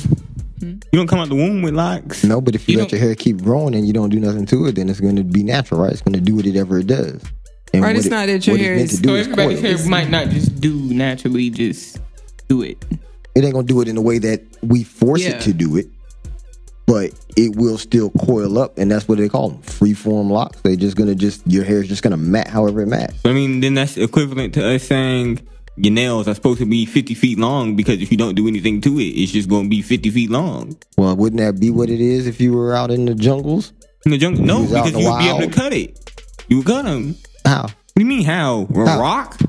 You 0.62 0.80
don't 0.94 1.08
come 1.08 1.20
out 1.20 1.28
the 1.30 1.36
womb 1.36 1.62
with 1.62 1.74
locks. 1.74 2.24
No, 2.24 2.40
but 2.42 2.56
if 2.56 2.68
you, 2.68 2.74
You 2.76 2.80
let 2.80 2.92
your 2.92 3.00
hair 3.02 3.16
keep 3.16 3.42
growing 3.44 3.76
and 3.76 3.86
you 3.86 3.94
don't 3.94 4.10
do 4.10 4.20
nothing 4.20 4.46
to 4.48 4.66
it, 4.68 4.76
then 4.76 4.90
it's 4.90 5.00
going 5.00 5.16
to 5.18 5.24
be 5.24 5.44
natural, 5.44 5.82
right? 5.82 5.92
It's 5.92 6.02
going 6.02 6.16
to 6.16 6.22
do 6.22 6.36
whatever 6.36 6.80
it 6.80 6.88
does. 6.88 7.22
And 7.74 7.84
Right, 7.84 7.96
it's 7.96 8.06
it- 8.08 8.10
not 8.10 8.28
that 8.28 8.46
your 8.48 8.56
what 8.56 8.62
it's 8.62 8.66
hair 8.68 8.76
is- 8.76 9.02
to 9.02 9.08
So 9.08 9.16
everybody's 9.16 9.62
hair 9.62 9.78
might 9.88 10.10
not 10.10 10.30
just 10.30 10.60
do 10.60 10.74
naturally, 10.76 11.50
just 11.50 12.00
do 12.48 12.62
it. 12.62 12.84
It 13.36 13.44
ain't 13.44 13.54
gonna 13.54 13.68
do 13.68 13.82
it 13.82 13.88
in 13.88 13.96
the 13.96 14.02
way 14.02 14.18
that 14.20 14.42
we 14.64 14.84
force 14.84 15.22
Yeah. 15.22 15.32
it 15.38 15.42
to 15.42 15.54
do 15.54 15.78
it, 15.78 15.88
but 16.88 17.12
it 17.38 17.56
will 17.56 17.78
still 17.78 18.10
coil 18.10 18.58
up, 18.58 18.78
and 18.78 18.90
that's 18.92 19.08
what 19.08 19.18
they 19.20 19.30
call 19.30 19.50
them, 19.52 19.62
free 19.62 19.94
form 19.94 20.30
locks. 20.30 20.58
They're 20.64 20.76
just 20.76 20.96
gonna 20.98 21.16
just 21.16 21.42
your 21.46 21.64
hair 21.64 21.82
is 21.82 21.88
just 21.88 22.02
gonna 22.02 22.18
mat 22.18 22.48
however 22.48 22.82
it 22.82 22.88
mats. 22.88 23.14
I 23.26 23.34
mean, 23.34 23.60
then 23.62 23.76
that's 23.76 23.98
equivalent 23.98 24.54
to 24.56 24.66
us 24.76 24.84
saying 24.84 25.40
your 25.78 25.94
nails 25.94 26.28
are 26.28 26.34
supposed 26.36 26.60
to 26.60 26.66
be 26.66 26.86
50 26.86 27.14
feet 27.14 27.38
long 27.40 27.76
because 27.78 28.02
if 28.02 28.12
you 28.12 28.18
don't 28.18 28.36
do 28.36 28.48
anything 28.50 28.82
to 28.82 29.00
it, 29.00 29.04
it's 29.04 29.32
just 29.32 29.48
going 29.48 29.64
to 29.64 29.70
be 29.70 29.82
50 29.82 30.10
feet 30.10 30.30
long. 30.30 30.76
Well, 30.98 31.16
wouldn't 31.16 31.40
that 31.40 31.58
be 31.58 31.70
what 31.70 31.90
it 31.90 32.02
is 32.02 32.28
if 32.28 32.42
you 32.42 32.52
were 32.52 32.76
out 32.76 32.92
in 32.92 33.06
the 33.06 33.16
jungles? 33.16 33.72
In 34.06 34.12
the 34.12 34.18
jungle, 34.18 34.44
no, 34.44 34.64
because 34.66 34.92
you 34.92 35.10
would 35.10 35.20
be 35.20 35.30
able 35.30 35.40
to 35.40 35.48
cut 35.48 35.72
it. 35.72 36.12
You 36.50 36.58
would 36.58 36.66
cut 36.66 36.84
them. 36.84 37.16
How? 37.50 37.64
What 37.64 37.74
do 37.96 38.02
you 38.02 38.06
mean 38.06 38.24
how? 38.24 38.68
A 38.76 38.86
How? 38.90 39.00
rock? 39.02 39.40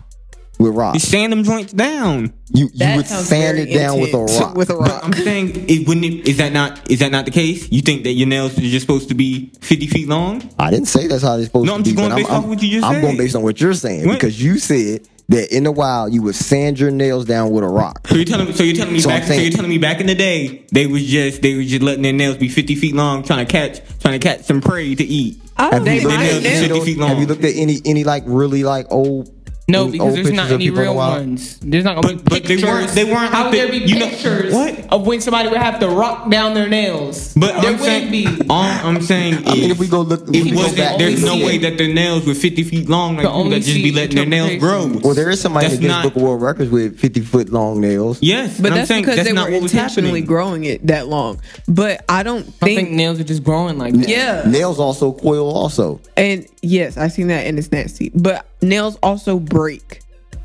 With 0.58 0.74
rock. 0.74 0.92
You 0.94 1.00
sand 1.00 1.32
them 1.32 1.42
joints 1.44 1.72
down. 1.72 2.32
You 2.52 2.64
you 2.66 2.70
That 2.78 2.96
would 2.98 3.06
sounds 3.06 3.28
sand 3.28 3.58
it 3.58 3.72
down 3.72 3.98
with 4.00 4.12
a 4.12 4.18
intense. 4.18 4.40
rock. 4.40 4.54
With 4.56 4.70
a 4.70 4.74
But 4.74 4.88
rock. 4.90 5.00
I'm 5.04 5.12
saying, 5.14 5.64
it, 5.68 5.88
wouldn't 5.88 6.04
it, 6.04 6.28
is 6.28 6.36
that 6.36 6.52
not 6.52 6.90
is 6.90 6.98
that 6.98 7.10
not 7.12 7.24
the 7.24 7.30
case? 7.30 7.70
You 7.72 7.80
think 7.80 8.04
that 8.04 8.12
your 8.12 8.26
nails 8.28 8.58
are 8.58 8.60
just 8.62 8.82
supposed 8.86 9.08
to 9.08 9.14
be 9.14 9.52
50 9.62 9.86
feet 9.86 10.08
long? 10.08 10.42
I 10.58 10.70
didn't 10.70 10.88
say 10.88 11.06
that's 11.06 11.22
how 11.22 11.36
they're 11.36 11.46
supposed 11.46 11.66
No, 11.66 11.72
to 11.72 11.76
I'm 11.76 11.82
be. 11.82 11.90
just 11.92 11.96
going 11.96 12.10
but 12.10 12.16
based 12.16 12.30
off 12.30 12.44
what 12.44 12.62
you 12.62 12.70
just 12.70 12.84
I'm 12.86 12.94
said. 12.94 13.02
going 13.02 13.16
based 13.16 13.36
on 13.36 13.42
what 13.42 13.60
you're 13.60 13.72
saying 13.74 14.06
What? 14.06 14.14
because 14.14 14.42
you 14.42 14.58
said 14.58 15.08
that 15.30 15.54
in 15.54 15.64
the 15.64 15.72
wild 15.72 16.12
you 16.12 16.22
would 16.22 16.34
sand 16.34 16.78
your 16.78 16.90
nails 16.90 17.24
down 17.24 17.50
with 17.50 17.64
a 17.64 17.68
rock. 17.68 18.06
So 18.08 18.16
you're 18.16 18.24
telling 18.24 18.46
me? 18.46 18.52
So 18.52 18.62
you're 18.64 18.76
telling 18.76 18.92
me 18.92 19.00
So 19.00 19.10
I'm 19.10 19.20
back? 19.20 19.28
So 19.28 19.34
you're 19.34 19.52
telling 19.52 19.70
me 19.70 19.78
back 19.78 20.00
in 20.00 20.06
the 20.06 20.14
day 20.14 20.66
they 20.72 20.86
was 20.86 21.06
just 21.06 21.40
they 21.40 21.54
was 21.54 21.68
just 21.68 21.82
letting 21.82 22.02
their 22.02 22.12
nails 22.12 22.36
be 22.36 22.48
50 22.48 22.74
feet 22.74 22.94
long, 22.94 23.22
trying 23.22 23.46
to 23.46 23.50
catch 23.50 23.80
trying 24.00 24.18
to 24.18 24.22
catch 24.22 24.42
some 24.42 24.60
prey 24.60 24.94
to 24.94 25.04
eat. 25.04 25.40
I 25.56 25.70
don't 25.70 25.86
Have 25.86 25.94
you, 25.94 26.00
think 26.00 26.04
looked 26.04 26.16
my 26.16 26.24
at, 26.24 26.32
mine 26.32 26.42
nails 26.42 26.60
you 26.60 26.64
are 26.64 26.68
know, 26.68 26.74
50 26.76 26.94
feet 26.94 27.02
have 27.06 27.18
you 27.18 27.26
looked 27.26 27.44
at 27.44 27.54
any 27.54 27.80
any 27.84 28.04
like 28.04 28.24
really 28.26 28.64
like 28.64 28.86
old 28.90 29.39
No, 29.70 29.86
because 29.88 30.06
old 30.08 30.16
there's 30.16 30.32
not 30.32 30.46
of 30.46 30.52
any 30.52 30.64
people 30.66 30.82
real 30.82 30.94
ones. 30.94 31.58
There's 31.62 31.84
not 31.84 31.96
gonna 32.00 32.14
But- 32.14 32.24
be 32.24 32.30
but 32.30 32.42
they 32.44 32.48
pictures. 32.56 32.62
weren't- 32.68 32.90
they 32.94 33.04
weren't 33.04 33.32
How 33.32 33.44
would 33.44 33.54
there 33.54 33.68
there- 33.68 33.80
be 33.80 33.86
you 33.86 33.98
know- 33.98 34.08
pictures 34.08 34.52
what? 34.52 34.84
of 34.90 35.06
when 35.06 35.20
somebody 35.20 35.48
would 35.48 35.58
have 35.58 35.78
to 35.80 35.88
rock 35.88 36.30
down 36.30 36.54
their 36.54 36.68
nails? 36.68 37.32
But 37.36 37.60
there 37.62 37.72
I'm 37.72 37.78
saying, 37.78 38.10
wouldn't 38.10 38.38
be. 38.40 38.46
all 38.50 38.62
I'm 38.62 39.00
saying 39.02 39.34
is, 39.34 39.40
I 39.46 39.54
mean, 39.54 39.70
if 39.70 39.78
we 39.78 39.86
go 39.86 40.00
look- 40.02 40.28
if 40.28 40.34
it 40.34 40.44
we 40.44 40.50
go 40.50 40.56
wasn't. 40.58 40.76
back- 40.78 40.98
there's 40.98 41.22
no 41.22 41.32
only 41.32 41.44
way 41.44 41.52
see- 41.52 41.58
that 41.58 41.78
their 41.78 41.88
nails 41.92 42.26
were 42.26 42.34
50 42.34 42.62
feet 42.62 42.88
long. 42.88 43.16
Like 43.16 43.24
The 43.24 43.30
people 43.30 43.50
that 43.50 43.62
just 43.62 43.74
be 43.82 43.92
letting 43.92 44.16
their 44.16 44.26
nails 44.26 44.50
grow. 44.60 44.82
interpretations. 44.82 45.04
Well, 45.04 45.14
there 45.14 45.30
is 45.30 45.40
somebody 45.40 45.66
in 45.66 45.70
That's 45.72 45.80
the 45.80 45.88
Guinness 45.88 46.02
Book 46.04 46.16
of 46.16 46.22
World 46.22 46.42
Records 46.42 46.70
with 46.70 46.98
50 46.98 47.20
foot 47.20 47.52
long 47.52 47.80
nails. 47.80 48.18
Yes, 48.20 48.54
But 48.58 48.66
and 48.66 48.66
I'm 48.74 48.78
that's 48.80 48.88
saying 48.88 49.02
because 49.02 49.16
that's 49.16 49.28
they 49.28 49.34
not 49.34 49.50
were 49.50 49.56
intentionally 49.56 50.20
growing 50.20 50.64
it 50.64 50.86
that 50.86 51.08
long. 51.08 51.38
But 51.68 52.04
I 52.08 52.22
don't 52.22 52.44
think, 52.60 52.78
think 52.78 52.90
nails 52.92 53.20
are 53.20 53.24
just 53.24 53.42
growing 53.44 53.78
like 53.78 53.94
that. 53.94 54.08
yeah. 54.08 54.42
Nails 54.46 54.78
also 54.78 55.12
coil 55.12 55.48
also. 55.50 56.00
And 56.16 56.44
yes, 56.62 56.96
I 56.96 57.08
seen 57.08 57.28
that 57.28 57.46
and 57.46 57.58
it's 57.58 57.70
nasty. 57.72 58.10
But 58.14 58.44
nails 58.62 58.96
also 59.02 59.38
break. 59.38 60.00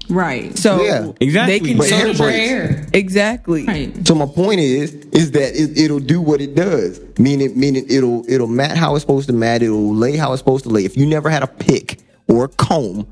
Right. 0.07 0.55
So 0.57 0.83
Yeah. 0.83 1.11
Exactly. 1.19 1.59
they 1.59 1.65
can 1.67 1.77
But 1.77 1.87
So 1.87 1.95
hair 1.95 2.13
breaks. 2.13 2.89
exactly. 2.93 3.65
Right. 3.65 4.07
So 4.07 4.13
my 4.13 4.27
point 4.27 4.59
is, 4.59 4.93
is 5.13 5.31
that 5.31 5.55
it, 5.55 5.77
it'll 5.79 5.99
do 5.99 6.21
what 6.21 6.41
it 6.41 6.53
does. 6.55 7.01
Meaning, 7.17 7.59
meaning 7.59 7.85
it'll 7.89 8.23
it'll 8.29 8.47
mat 8.47 8.77
how 8.77 8.93
it's 8.95 9.01
supposed 9.01 9.27
to 9.27 9.33
mat. 9.33 9.63
It'll 9.63 9.95
lay 9.95 10.15
how 10.15 10.31
it's 10.33 10.41
supposed 10.41 10.63
to 10.65 10.69
lay. 10.69 10.85
If 10.85 10.95
you 10.95 11.05
never 11.07 11.29
had 11.29 11.41
a 11.41 11.47
pick 11.47 11.99
or 12.27 12.45
a 12.45 12.49
comb, 12.49 13.07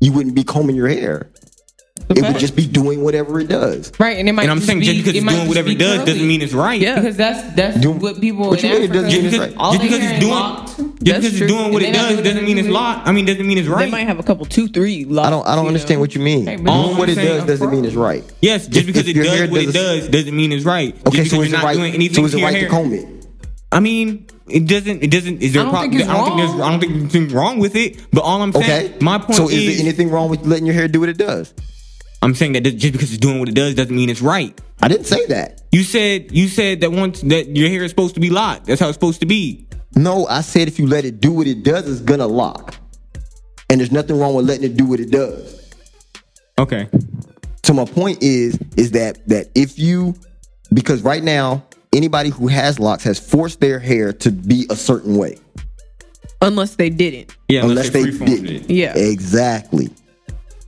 you 0.00 0.12
wouldn't 0.12 0.34
be 0.34 0.42
combing 0.42 0.74
your 0.74 0.88
hair. 0.88 1.28
It 2.16 2.22
would 2.22 2.38
just 2.38 2.54
be 2.56 2.66
doing 2.66 3.02
whatever 3.02 3.40
it 3.40 3.48
does. 3.48 3.92
Right, 3.98 4.16
and 4.18 4.28
it 4.28 4.32
might 4.32 4.42
And 4.42 4.50
I'm 4.52 4.58
just 4.58 4.66
saying 4.68 4.80
be, 4.80 4.86
just 4.86 4.98
because 4.98 5.14
it's 5.16 5.24
might 5.24 5.32
doing 5.36 5.48
whatever 5.48 5.68
it 5.70 5.78
does 5.78 5.98
curly. 5.98 6.12
doesn't 6.12 6.28
mean 6.28 6.42
it's 6.42 6.52
right. 6.52 6.80
Yeah. 6.80 6.94
Because 6.96 7.16
that's 7.16 7.54
that's 7.54 7.80
Do- 7.80 7.92
what 7.92 8.20
people 8.20 8.48
what 8.50 8.62
in 8.64 8.70
you 8.70 8.78
mean 8.78 8.82
it 8.90 8.92
doesn't 8.92 9.08
mean 9.10 9.24
it's 9.26 9.34
because, 9.34 9.48
right? 9.48 9.56
all 9.58 9.72
just 9.72 9.82
because 9.82 9.98
it's 10.00 10.18
doing, 10.20 10.30
locked. 10.32 10.66
just 10.68 10.78
That's 10.78 10.96
because 11.02 11.40
it's 11.40 11.52
doing 11.52 11.72
what 11.72 11.82
it 11.82 11.92
does 11.94 12.08
doing 12.12 12.24
doesn't 12.24 12.44
mean 12.44 12.58
it's 12.58 12.66
anything 12.66 12.72
lot. 12.74 13.06
I 13.06 13.12
mean, 13.12 13.24
doesn't 13.26 13.46
mean 13.46 13.58
it's 13.58 13.68
right. 13.68 13.84
They 13.86 13.90
might 13.90 14.06
have 14.06 14.18
a 14.18 14.22
couple, 14.22 14.46
two, 14.46 14.68
three. 14.68 15.04
Locks, 15.04 15.26
I 15.26 15.30
don't 15.30 15.46
I 15.46 15.56
don't 15.56 15.66
understand 15.66 15.98
know? 15.98 16.00
what 16.02 16.14
you 16.14 16.20
mean. 16.20 16.46
Hey, 16.46 16.56
Doing 16.56 16.96
what 16.96 17.08
it 17.08 17.14
does 17.16 17.44
doesn't 17.44 17.70
mean 17.70 17.84
it's 17.84 17.94
right. 17.94 18.24
Yes, 18.40 18.66
just 18.68 18.86
because 18.86 19.06
it 19.08 19.14
does 19.14 19.50
what 19.50 19.60
it 19.60 19.66
doesn't- 19.66 19.72
does 19.74 20.08
doesn't 20.08 20.36
mean 20.36 20.52
it's 20.52 20.64
right. 20.64 20.94
Okay, 21.06 21.24
so 21.24 21.38
because 21.40 21.46
is 21.48 21.52
it 21.52 21.62
right? 21.62 21.76
So 22.14 22.24
is 22.24 22.32
to 22.32 22.38
it 22.38 22.42
right 22.42 22.60
to 22.60 22.68
comb 22.68 22.92
it? 22.92 23.08
I 23.72 23.80
mean, 23.80 24.26
it 24.48 24.66
doesn't. 24.68 25.02
It 25.02 25.10
doesn't. 25.10 25.40
Is 25.42 25.54
there? 25.54 25.62
I 25.62 25.64
a 25.64 25.64
don't 25.64 25.72
problem? 25.72 25.90
think 25.92 26.02
it's 26.02 26.10
I 26.10 26.16
don't 26.16 26.24
think 26.26 26.36
there's. 26.36 26.60
I 26.60 26.70
don't 26.70 26.80
think 26.80 26.92
there's 26.92 27.14
anything 27.14 27.34
wrong 27.36 27.58
with 27.58 27.74
it. 27.74 28.04
But 28.12 28.20
all 28.20 28.42
I'm 28.42 28.52
saying, 28.52 28.86
Okay. 28.92 28.98
my 29.00 29.16
point 29.18 29.34
So 29.34 29.48
is, 29.48 29.54
is, 29.54 29.76
there 29.78 29.86
anything 29.86 30.10
wrong 30.10 30.28
with 30.28 30.44
letting 30.46 30.66
your 30.66 30.74
hair 30.74 30.88
do 30.88 31.00
what 31.00 31.08
it 31.08 31.16
does? 31.16 31.54
I'm 32.22 32.34
saying 32.34 32.52
that 32.52 32.60
just 32.62 32.92
because 32.92 33.10
it's 33.10 33.18
doing 33.18 33.40
what 33.40 33.48
it 33.48 33.54
does 33.54 33.74
doesn't 33.74 33.94
mean 33.94 34.08
it's 34.08 34.22
right. 34.22 34.58
I 34.80 34.88
didn't 34.88 35.06
say 35.06 35.26
that. 35.26 35.62
You 35.72 35.82
said 35.82 36.30
you 36.32 36.48
said 36.48 36.80
that 36.80 36.92
once 36.92 37.20
that 37.22 37.56
your 37.56 37.68
hair 37.68 37.82
is 37.82 37.90
supposed 37.90 38.14
to 38.14 38.20
be 38.20 38.30
locked. 38.30 38.66
That's 38.66 38.80
how 38.80 38.88
it's 38.88 38.96
supposed 38.96 39.20
to 39.20 39.26
be. 39.26 39.66
No, 39.94 40.26
I 40.26 40.40
said 40.40 40.68
if 40.68 40.78
you 40.78 40.86
let 40.86 41.04
it 41.04 41.20
do 41.20 41.32
what 41.32 41.46
it 41.46 41.62
does, 41.62 41.90
it's 41.90 42.00
gonna 42.00 42.26
lock. 42.26 42.76
And 43.68 43.80
there's 43.80 43.92
nothing 43.92 44.18
wrong 44.18 44.34
with 44.34 44.46
letting 44.46 44.64
it 44.64 44.76
do 44.76 44.86
what 44.86 45.00
it 45.00 45.10
does. 45.10 45.72
Okay. 46.58 46.88
So 47.64 47.74
my 47.74 47.84
point 47.84 48.22
is, 48.22 48.58
is 48.76 48.92
that 48.92 49.26
that 49.28 49.48
if 49.54 49.78
you, 49.78 50.14
because 50.72 51.02
right 51.02 51.22
now 51.22 51.64
anybody 51.92 52.30
who 52.30 52.46
has 52.48 52.78
locks 52.78 53.04
has 53.04 53.18
forced 53.18 53.60
their 53.60 53.78
hair 53.78 54.12
to 54.12 54.30
be 54.30 54.66
a 54.70 54.76
certain 54.76 55.16
way, 55.16 55.38
Unless 56.42 56.74
they 56.74 56.90
didn't. 56.90 57.36
Yeah, 57.48 57.64
unless 57.64 57.90
they 57.90 58.02
freeformed 58.02 58.46
did. 58.46 58.70
Yeah. 58.70 58.96
exactly. 58.96 59.90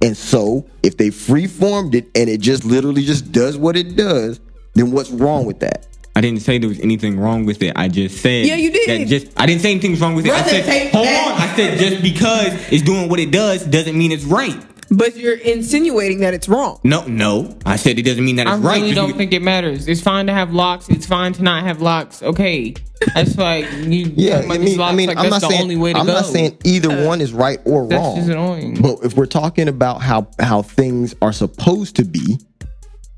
And 0.05 0.17
so 0.17 0.67
if 0.83 0.97
they 0.99 1.09
free-formed 1.11 1.95
it 1.95 2.11
and 2.15 2.29
it 2.29 2.41
just 2.41 2.65
literally 2.65 3.03
just 3.05 3.33
does 3.33 3.57
what 3.57 3.75
it 3.77 3.97
does, 3.97 4.39
then 4.75 4.91
what's 4.93 5.11
wrong 5.11 5.47
with 5.47 5.61
that? 5.61 5.87
I 6.15 6.21
didn't 6.21 6.41
say 6.41 6.59
there 6.59 6.69
was 6.69 6.79
anything 6.81 7.19
wrong 7.19 7.45
with 7.45 7.61
it. 7.63 7.73
I 7.75 7.89
just 7.89 8.19
said 8.21 8.47
Yeah, 8.47 8.55
you 8.55 8.71
did. 8.71 8.89
That 8.89 9.09
just 9.09 9.33
I 9.37 9.47
didn't 9.47 9.63
say 9.63 9.73
anything's 9.73 10.01
wrong 10.01 10.15
with 10.15 10.27
it. 10.27 10.33
I 10.33 10.43
said 10.43 10.93
hold 10.93 11.07
that. 11.07 11.33
on. 11.33 11.41
I 11.41 11.57
said 11.57 11.79
just 11.79 12.03
because 12.03 12.53
it's 12.73 12.83
doing 12.83 13.09
what 13.09 13.19
it 13.19 13.31
does 13.33 13.65
doesn't 13.65 13.97
mean 13.99 14.13
it's 14.13 14.25
right. 14.25 14.55
But 14.97 15.17
you're 15.17 15.37
insinuating 15.37 16.21
that 16.21 16.35
it's 16.35 16.49
wrong. 16.49 16.79
No, 16.85 17.05
no. 17.07 17.57
I 17.67 17.77
said 17.77 17.99
it 17.99 18.03
doesn't 18.03 18.25
mean 18.25 18.37
that 18.37 18.47
it's 18.47 18.57
I 18.57 18.59
right. 18.59 18.81
really 18.81 18.95
don't 18.95 19.07
because- 19.09 19.19
think 19.19 19.33
it 19.33 19.43
matters. 19.43 19.89
It's 19.89 20.01
fine 20.01 20.27
to 20.27 20.33
have 20.33 20.53
locks. 20.53 20.89
It's 20.89 21.07
fine 21.07 21.33
to 21.35 21.43
not 21.43 21.65
have 21.65 21.81
locks. 21.83 22.23
Okay, 22.23 22.75
that's 23.15 23.37
like 23.37 23.71
you. 23.73 24.13
Yeah, 24.17 24.43
I 24.49 24.59
mean, 24.59 24.77
locks, 24.79 24.93
I 24.93 24.97
mean, 24.97 25.09
like, 25.09 25.17
I'm 25.19 25.31
that's 25.31 25.43
not 25.43 25.49
the 25.49 25.49
saying 25.49 25.63
only 25.63 25.77
way 25.77 25.93
to 25.93 25.99
I'm 25.99 26.07
go. 26.07 26.13
not 26.13 26.27
saying 26.27 26.59
either 26.65 26.91
uh, 26.91 27.07
one 27.07 27.21
is 27.21 27.33
right 27.33 27.59
or 27.65 27.87
That's 27.89 28.01
wrong. 28.01 28.17
just 28.17 28.29
annoying. 28.29 28.81
But 28.81 28.99
if 29.05 29.17
we're 29.17 29.27
talking 29.27 29.69
about 29.69 30.01
how 30.03 30.29
how 30.41 30.63
things 30.63 31.15
are 31.23 31.33
supposed 31.33 31.97
to 31.97 32.05
be, 32.05 32.39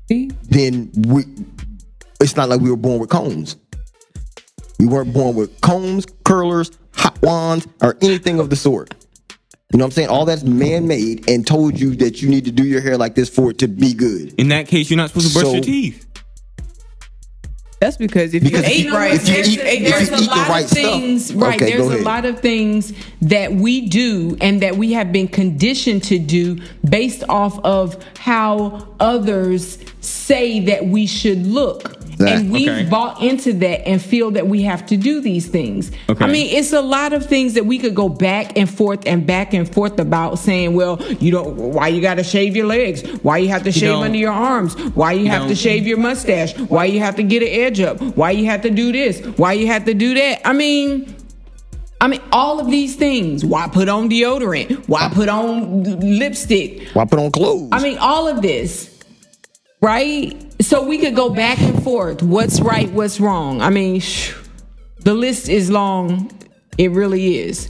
See? 0.09 0.31
then 0.49 0.91
we 1.07 1.25
it's 2.19 2.35
not 2.35 2.49
like 2.49 2.61
we 2.61 2.69
were 2.71 2.77
born 2.77 2.99
with 2.99 3.09
combs. 3.09 3.55
We 4.79 4.85
weren't 4.87 5.13
born 5.13 5.35
with 5.35 5.59
combs, 5.61 6.05
curlers, 6.23 6.71
hot 6.95 7.19
wands, 7.21 7.67
or 7.81 7.97
anything 8.01 8.39
of 8.39 8.49
the 8.49 8.55
sort. 8.55 8.93
You 9.73 9.79
know 9.79 9.83
what 9.83 9.87
I'm 9.87 9.91
saying? 9.91 10.07
All 10.09 10.23
that's 10.23 10.43
man-made 10.43 11.29
and 11.29 11.45
told 11.45 11.77
you 11.77 11.93
that 11.97 12.21
you 12.21 12.29
need 12.29 12.45
to 12.45 12.51
do 12.51 12.63
your 12.63 12.79
hair 12.79 12.97
like 12.97 13.15
this 13.15 13.27
for 13.29 13.51
it 13.51 13.57
to 13.59 13.67
be 13.67 13.93
good. 13.93 14.33
in 14.39 14.47
that 14.49 14.67
case, 14.67 14.89
you're 14.89 14.95
not 14.97 15.09
supposed 15.09 15.27
to 15.27 15.33
brush 15.33 15.45
So- 15.47 15.53
your 15.55 15.63
teeth. 15.63 16.05
That's 17.79 17.97
because 17.97 18.33
if 18.33 18.41
Because 18.43 18.61
you 18.61 18.65
if 18.65 18.85
ate 18.87 18.91
right, 18.91 19.13
if 19.13 19.27
you 19.27 19.33
there's- 19.35 19.47
eat- 19.49 19.59
if 19.59 19.89
there's 19.91 20.09
you 20.09 20.15
a 20.15 20.19
eat 20.19 20.23
the 20.23 20.29
lot 20.29 20.39
of 20.39 20.49
right 20.49 20.65
stuff. 20.65 20.77
things 20.79 21.33
right 21.33 21.61
Okay, 21.61 21.73
there's 21.73 21.85
a 22.01 22.03
lot 22.03 22.25
of 22.25 22.39
things 22.39 22.91
that 23.21 23.53
we 23.53 23.81
do 23.81 24.35
and 24.41 24.61
that 24.63 24.77
we 24.77 24.93
have 24.93 25.11
been 25.11 25.27
conditioned 25.27 26.01
to 26.05 26.17
do 26.17 26.57
based 26.89 27.23
off 27.29 27.59
of 27.63 27.97
how 28.17 28.87
others 28.99 29.77
say 30.01 30.59
that 30.61 30.87
we 30.87 31.05
should 31.05 31.45
look 31.45 31.96
and 32.19 32.51
we've 32.51 32.67
Okay. 32.69 32.89
bought 32.89 33.21
into 33.21 33.53
that 33.53 33.87
and 33.87 34.01
feel 34.01 34.31
that 34.31 34.47
we 34.47 34.61
have 34.63 34.85
to 34.87 34.97
do 34.97 35.21
these 35.21 35.47
things 35.47 35.91
Okay. 36.09 36.25
i 36.25 36.27
mean 36.31 36.47
it's 36.55 36.73
a 36.73 36.81
lot 36.81 37.13
of 37.13 37.25
things 37.25 37.53
that 37.53 37.65
we 37.65 37.77
could 37.77 37.93
go 37.95 38.09
back 38.09 38.57
and 38.57 38.69
forth 38.69 39.01
and 39.05 39.25
back 39.27 39.53
and 39.53 39.71
forth 39.71 39.99
about 39.99 40.39
saying 40.39 40.73
well 40.75 41.01
you 41.19 41.31
don't 41.31 41.55
why 41.55 41.87
you 41.87 42.01
got 42.01 42.15
to 42.15 42.23
shave 42.23 42.55
your 42.55 42.67
legs 42.67 43.01
why 43.23 43.37
you 43.37 43.49
have 43.49 43.63
to 43.63 43.71
shave 43.71 43.89
don't. 43.91 44.03
under 44.05 44.17
your 44.17 44.31
arms 44.31 44.75
why 44.95 45.11
you 45.11 45.27
have 45.27 45.47
to 45.47 45.55
shave 45.55 45.85
your 45.85 45.97
mustache 45.97 46.57
why 46.69 46.85
you 46.85 46.99
have 46.99 47.15
to 47.15 47.23
get 47.23 47.41
an 47.43 47.49
edge 47.49 47.79
up 47.79 47.99
why 48.15 48.31
you 48.31 48.45
have 48.45 48.61
to 48.61 48.69
do 48.69 48.91
this 48.91 49.19
why 49.37 49.53
you 49.53 49.67
have 49.67 49.85
to 49.85 49.93
do 49.93 50.13
that 50.13 50.41
i 50.47 50.53
mean 50.53 51.13
I 51.99 52.07
mean, 52.07 52.21
all 52.31 52.59
of 52.59 52.69
these 52.69 52.95
things. 52.95 53.43
Why 53.43 53.67
put 53.67 53.89
on 53.89 54.07
deodorant? 54.07 54.87
Why 54.87 55.09
put 55.11 55.29
on 55.29 55.83
lipstick? 56.19 56.89
Why 56.93 57.05
put 57.05 57.17
on 57.17 57.31
clothes? 57.31 57.69
I 57.71 57.81
mean, 57.81 57.97
all 57.97 58.27
of 58.27 58.43
this, 58.43 58.96
right? 59.81 60.35
So 60.61 60.83
we 60.83 60.97
could 60.97 61.15
go 61.15 61.29
back 61.29 61.59
and 61.59 61.83
forth. 61.83 62.21
What's 62.23 62.59
right? 62.61 62.89
What's 62.91 63.19
wrong? 63.19 63.61
I 63.61 63.69
mean, 63.69 63.99
sh- 63.99 64.33
the 64.99 65.13
list 65.13 65.49
is 65.49 65.69
long. 65.69 66.31
It 66.77 66.91
really 66.91 67.39
is. 67.39 67.69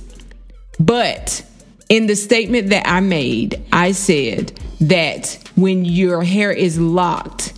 But 0.79 1.43
in 1.89 2.07
the 2.07 2.15
statement 2.15 2.69
that 2.69 2.87
I 2.87 2.99
made, 2.99 3.63
I 3.71 3.91
said 3.91 4.59
that 4.81 5.37
when 5.55 5.85
your 5.85 6.23
hair 6.23 6.51
is 6.51 6.79
locked, 6.79 7.53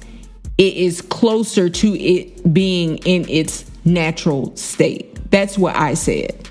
it 0.58 0.74
is 0.76 1.02
closer 1.02 1.70
to 1.70 2.00
it 2.00 2.54
being 2.54 2.98
in 3.00 3.28
its 3.30 3.66
natural 3.86 4.56
state. 4.56 5.32
That's 5.32 5.58
what 5.58 5.76
I 5.76 5.94
said. 5.94 6.50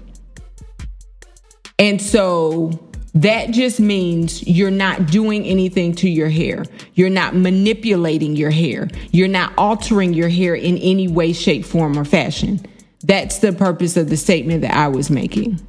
And 1.78 2.00
so 2.00 2.70
that 3.14 3.50
just 3.50 3.80
means 3.80 4.46
you're 4.46 4.70
not 4.70 5.06
doing 5.06 5.44
anything 5.44 5.94
to 5.96 6.08
your 6.08 6.28
hair. 6.28 6.64
You're 6.94 7.10
not 7.10 7.34
manipulating 7.34 8.36
your 8.36 8.50
hair. 8.50 8.88
You're 9.10 9.28
not 9.28 9.52
altering 9.56 10.12
your 10.12 10.28
hair 10.28 10.54
in 10.54 10.76
any 10.78 11.08
way, 11.08 11.32
shape, 11.32 11.64
form, 11.64 11.98
or 11.98 12.04
fashion. 12.04 12.60
That's 13.02 13.38
the 13.38 13.52
purpose 13.52 13.96
of 13.96 14.10
the 14.10 14.16
statement 14.16 14.62
that 14.62 14.76
I 14.76 14.88
was 14.88 15.10
making. 15.10 15.60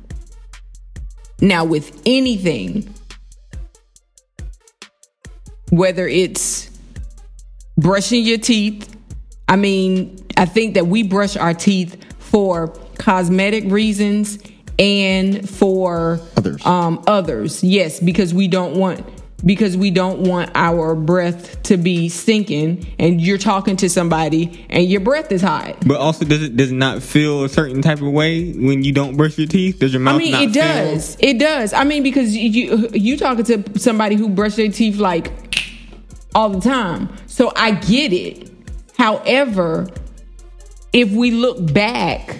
Now, 1.42 1.64
with 1.64 2.02
anything, 2.06 2.94
whether 5.70 6.08
it's 6.08 6.70
brushing 7.78 8.26
your 8.26 8.40
teeth, 8.40 8.96
I 9.48 9.56
mean, 9.56 10.20
I 10.36 10.46
think 10.46 10.74
that 10.74 10.88
we 10.88 11.04
brush 11.04 11.38
our 11.38 11.54
teeth 11.54 12.04
for 12.20 12.68
cosmetic 12.98 13.64
reasons 13.68 14.40
and 14.80 15.48
for 15.48 16.20
Others. 16.38 16.66
Um, 16.66 17.04
others, 17.06 17.64
yes, 17.64 18.00
because 18.00 18.34
we 18.34 18.48
don't 18.48 18.76
want 18.78 19.06
because 19.46 19.78
we 19.78 19.90
don't 19.90 20.20
want 20.28 20.52
our 20.54 20.96
breath 20.96 21.64
to 21.64 21.78
be 21.78 22.10
stinking, 22.10 22.86
and 23.00 23.22
you're 23.22 23.38
talking 23.38 23.78
to 23.78 23.90
somebody 23.90 24.66
and 24.70 24.84
your 24.90 25.00
breath 25.00 25.32
is 25.32 25.42
hot. 25.42 25.78
But 25.88 25.98
also, 25.98 26.26
does 26.26 26.44
it 26.44 26.58
does 26.58 26.72
it 26.72 26.76
not 26.76 27.02
feel 27.04 27.44
a 27.44 27.50
certain 27.50 27.82
type 27.82 28.02
of 28.02 28.08
way 28.12 28.52
when 28.54 28.84
you 28.84 28.92
don't 28.92 29.16
brush 29.16 29.38
your 29.38 29.48
teeth? 29.48 29.80
Does 29.80 29.94
your 29.94 30.02
mouth 30.02 30.16
I 30.16 30.18
mean, 30.18 30.32
not 30.32 30.42
it 30.44 30.52
feel- 30.54 30.64
does. 30.64 31.18
It 31.20 31.40
does. 31.40 31.74
I 31.74 31.84
mean, 31.84 32.04
because 32.04 32.36
you 32.36 32.90
you 32.94 33.18
talking 33.18 33.46
to 33.46 33.80
somebody 33.80 34.16
who 34.16 34.30
brush 34.30 34.56
their 34.56 34.70
teeth 34.70 34.98
like 34.98 35.32
all 36.36 36.50
the 36.50 36.62
time, 36.62 37.10
so 37.28 37.52
I 37.56 37.72
get 37.72 38.12
it. 38.14 38.50
However, 38.98 39.88
if 40.92 41.12
we 41.12 41.32
look 41.32 41.74
back, 41.74 42.40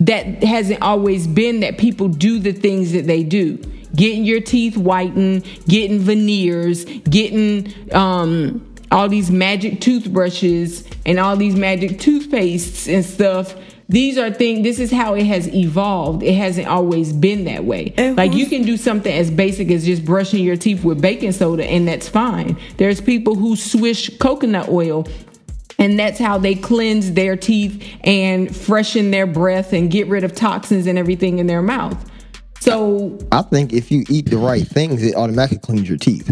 that 0.00 0.42
hasn't 0.42 0.82
always 0.82 1.26
been 1.26 1.60
that 1.60 1.78
people 1.78 2.08
do 2.08 2.38
the 2.38 2.52
things 2.52 2.92
that 2.92 3.06
they 3.06 3.22
do. 3.22 3.58
Getting 3.94 4.24
your 4.24 4.40
teeth 4.40 4.74
whitened, 4.76 5.44
getting 5.66 5.98
veneers, 5.98 6.84
getting 6.84 7.74
um, 7.92 8.66
all 8.90 9.08
these 9.08 9.30
magic 9.30 9.80
toothbrushes 9.80 10.84
and 11.04 11.18
all 11.18 11.36
these 11.36 11.54
magic 11.54 11.92
toothpastes 11.92 12.92
and 12.92 13.04
stuff. 13.04 13.54
These 13.88 14.18
are 14.18 14.30
things. 14.30 14.62
This 14.62 14.78
is 14.78 14.92
how 14.92 15.14
it 15.14 15.26
has 15.26 15.52
evolved. 15.52 16.22
It 16.22 16.34
hasn't 16.34 16.68
always 16.68 17.12
been 17.12 17.44
that 17.44 17.64
way. 17.64 17.92
And 17.96 18.16
like 18.16 18.32
you 18.32 18.46
can 18.46 18.62
do 18.62 18.76
something 18.76 19.12
as 19.12 19.32
basic 19.32 19.68
as 19.72 19.84
just 19.84 20.04
brushing 20.04 20.44
your 20.44 20.56
teeth 20.56 20.84
with 20.84 21.02
baking 21.02 21.32
soda, 21.32 21.64
and 21.64 21.88
that's 21.88 22.08
fine. 22.08 22.56
There's 22.76 23.00
people 23.00 23.34
who 23.34 23.56
swish 23.56 24.16
coconut 24.18 24.68
oil 24.68 25.08
and 25.80 25.98
that's 25.98 26.18
how 26.20 26.38
they 26.38 26.54
cleanse 26.54 27.12
their 27.14 27.34
teeth 27.36 27.82
and 28.04 28.54
freshen 28.54 29.10
their 29.10 29.26
breath 29.26 29.72
and 29.72 29.90
get 29.90 30.06
rid 30.06 30.22
of 30.22 30.34
toxins 30.34 30.86
and 30.86 30.96
everything 30.98 31.40
in 31.40 31.48
their 31.48 31.62
mouth. 31.62 31.96
So, 32.60 33.18
I 33.32 33.42
think 33.42 33.72
if 33.72 33.90
you 33.90 34.04
eat 34.10 34.30
the 34.30 34.36
right 34.38 34.66
things, 34.66 35.02
it 35.02 35.14
automatically 35.16 35.58
cleans 35.58 35.88
your 35.88 35.98
teeth. 35.98 36.30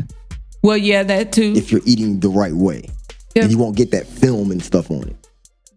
well, 0.63 0.77
yeah, 0.77 1.03
that 1.03 1.33
too. 1.33 1.55
If 1.57 1.73
you're 1.73 1.81
eating 1.87 2.21
the 2.21 2.29
right 2.29 2.53
way, 2.53 2.85
Yeah. 3.35 3.43
and 3.43 3.51
you 3.51 3.59
won't 3.59 3.77
get 3.77 3.91
that 3.93 4.07
film 4.07 4.51
and 4.51 4.63
stuff 4.63 4.91
on 4.91 5.09
it. 5.09 5.17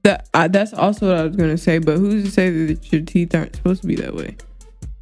That 0.04 0.28
uh, 0.34 0.48
that's 0.48 0.74
also 0.74 1.08
what 1.10 1.18
I 1.18 1.24
was 1.24 1.36
gonna 1.36 1.58
say. 1.58 1.78
But 1.78 1.98
who's 1.98 2.24
to 2.26 2.32
say 2.32 2.50
that 2.68 2.92
your 2.92 3.02
teeth 3.04 3.34
aren't 3.36 3.56
supposed 3.56 3.82
to 3.82 3.88
be 3.88 3.96
that 3.98 4.16
way? 4.16 4.36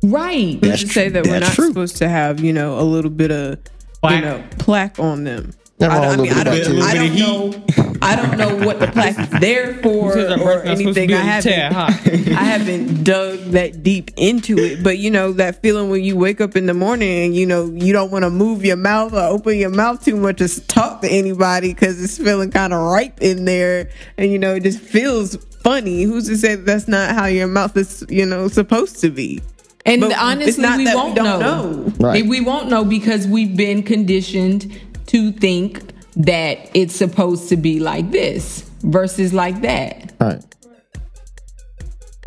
right. 0.04 0.52
Who's 0.54 0.60
That's 0.62 0.82
to 0.84 0.88
say 0.90 1.04
true. 1.06 1.14
that 1.14 1.26
we're 1.26 1.40
That's 1.40 1.48
not 1.50 1.56
true. 1.56 1.68
supposed 1.70 1.98
to 1.98 2.10
have 2.10 2.42
you 2.42 2.54
know 2.54 2.78
a 2.80 2.84
little 2.84 3.10
bit 3.12 3.32
of 3.32 3.60
Plaque. 4.02 4.16
you 4.16 4.22
know 4.30 4.44
plaque 4.60 5.00
on 5.00 5.24
them? 5.24 5.54
Never 5.80 5.94
I, 5.94 6.08
all 6.08 6.18
mean, 6.18 6.34
I 6.34 6.44
don't, 6.44 6.82
I 6.82 6.94
don't 6.94 7.16
know. 7.16 7.64
I 8.02 8.16
don't 8.16 8.38
know 8.38 8.66
what 8.66 8.80
the 8.80 8.88
plaque 8.88 9.18
is 9.20 9.30
there 9.40 9.76
for 9.84 10.14
Because 10.14 10.32
or 10.32 10.38
breath 10.44 10.66
not 10.66 10.78
supposed 10.78 10.96
to 10.96 11.02
anything. 11.02 11.08
be 11.08 11.14
I 11.16 11.38
a 11.38 11.42
tad 11.42 11.72
haven't. 11.74 11.74
hot. 11.74 12.38
I 12.38 12.44
haven't 12.44 13.04
dug 13.04 13.40
that 13.52 13.82
deep 13.84 14.12
into 14.18 14.58
it, 14.58 14.84
but 14.84 14.98
you 14.98 15.10
know 15.12 15.32
that 15.34 15.62
feeling 15.62 15.90
when 15.90 16.04
you 16.04 16.18
wake 16.18 16.42
up 16.42 16.56
in 16.58 16.66
the 16.66 16.74
morning 16.74 17.26
and 17.26 17.36
you 17.36 17.46
know 17.46 17.66
you 17.74 17.94
don't 17.94 18.12
want 18.12 18.24
to 18.24 18.30
move 18.30 18.66
your 18.66 18.78
mouth 18.78 19.14
or 19.14 19.20
open 19.22 19.58
your 19.58 19.70
mouth 19.70 20.04
too 20.04 20.16
much 20.18 20.38
to 20.40 20.68
talk 20.68 21.02
to 21.02 21.08
anybody 21.10 21.74
because 21.74 22.02
it's 22.04 22.18
feeling 22.18 22.52
kind 22.52 22.74
of 22.74 22.82
ripe 22.82 23.22
in 23.22 23.46
there, 23.46 23.90
and 24.18 24.32
you 24.32 24.40
know 24.40 24.56
it 24.56 24.64
just 24.64 24.80
feels 24.80 25.36
funny. 25.64 26.04
Who's 26.04 26.28
to 26.28 26.38
say 26.38 26.56
that 26.56 26.66
that's 26.66 26.88
not 26.88 27.16
how 27.16 27.26
your 27.28 27.48
mouth 27.48 27.76
is, 27.78 28.06
you 28.10 28.26
know, 28.26 28.48
supposed 28.50 29.00
to 29.02 29.10
be? 29.10 29.42
And 29.86 30.02
But 30.02 30.18
honestly, 30.18 30.64
we 30.78 30.94
won't 30.94 31.16
don't 31.16 31.26
know. 31.40 31.40
know. 31.40 31.94
Right. 32.00 32.26
We 32.26 32.42
won't 32.42 32.70
know 32.70 32.84
because 32.86 33.28
we've 33.28 33.56
been 33.56 33.82
conditioned 33.84 34.72
to 35.10 35.32
think 35.32 35.82
that 36.16 36.70
it's 36.74 36.96
supposed 36.96 37.50
to 37.50 37.58
be 37.58 37.80
like 37.80 38.12
this 38.12 38.62
versus 38.82 39.34
like 39.34 39.62
that. 39.62 40.14
Right. 40.20 40.44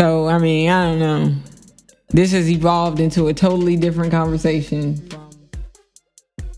So, 0.00 0.28
I 0.28 0.38
mean, 0.38 0.68
I 0.70 0.84
don't 0.84 0.98
know. 0.98 1.34
This 2.10 2.32
has 2.32 2.50
evolved 2.50 3.00
into 3.00 3.28
a 3.28 3.34
totally 3.34 3.76
different 3.76 4.10
conversation 4.10 5.08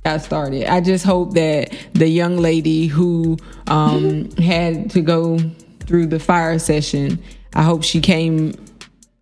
I 0.06 0.18
started. 0.18 0.70
I 0.70 0.82
just 0.82 1.04
hope 1.04 1.32
that 1.32 1.74
the 1.94 2.06
young 2.06 2.37
lady 2.37 2.87
who 2.87 3.38
um, 3.68 4.30
had 4.32 4.90
to 4.90 5.00
go 5.00 5.38
through 5.80 6.08
the 6.08 6.20
fire 6.20 6.58
session, 6.58 7.22
I 7.54 7.62
hope 7.62 7.84
she 7.84 8.00
came 8.00 8.52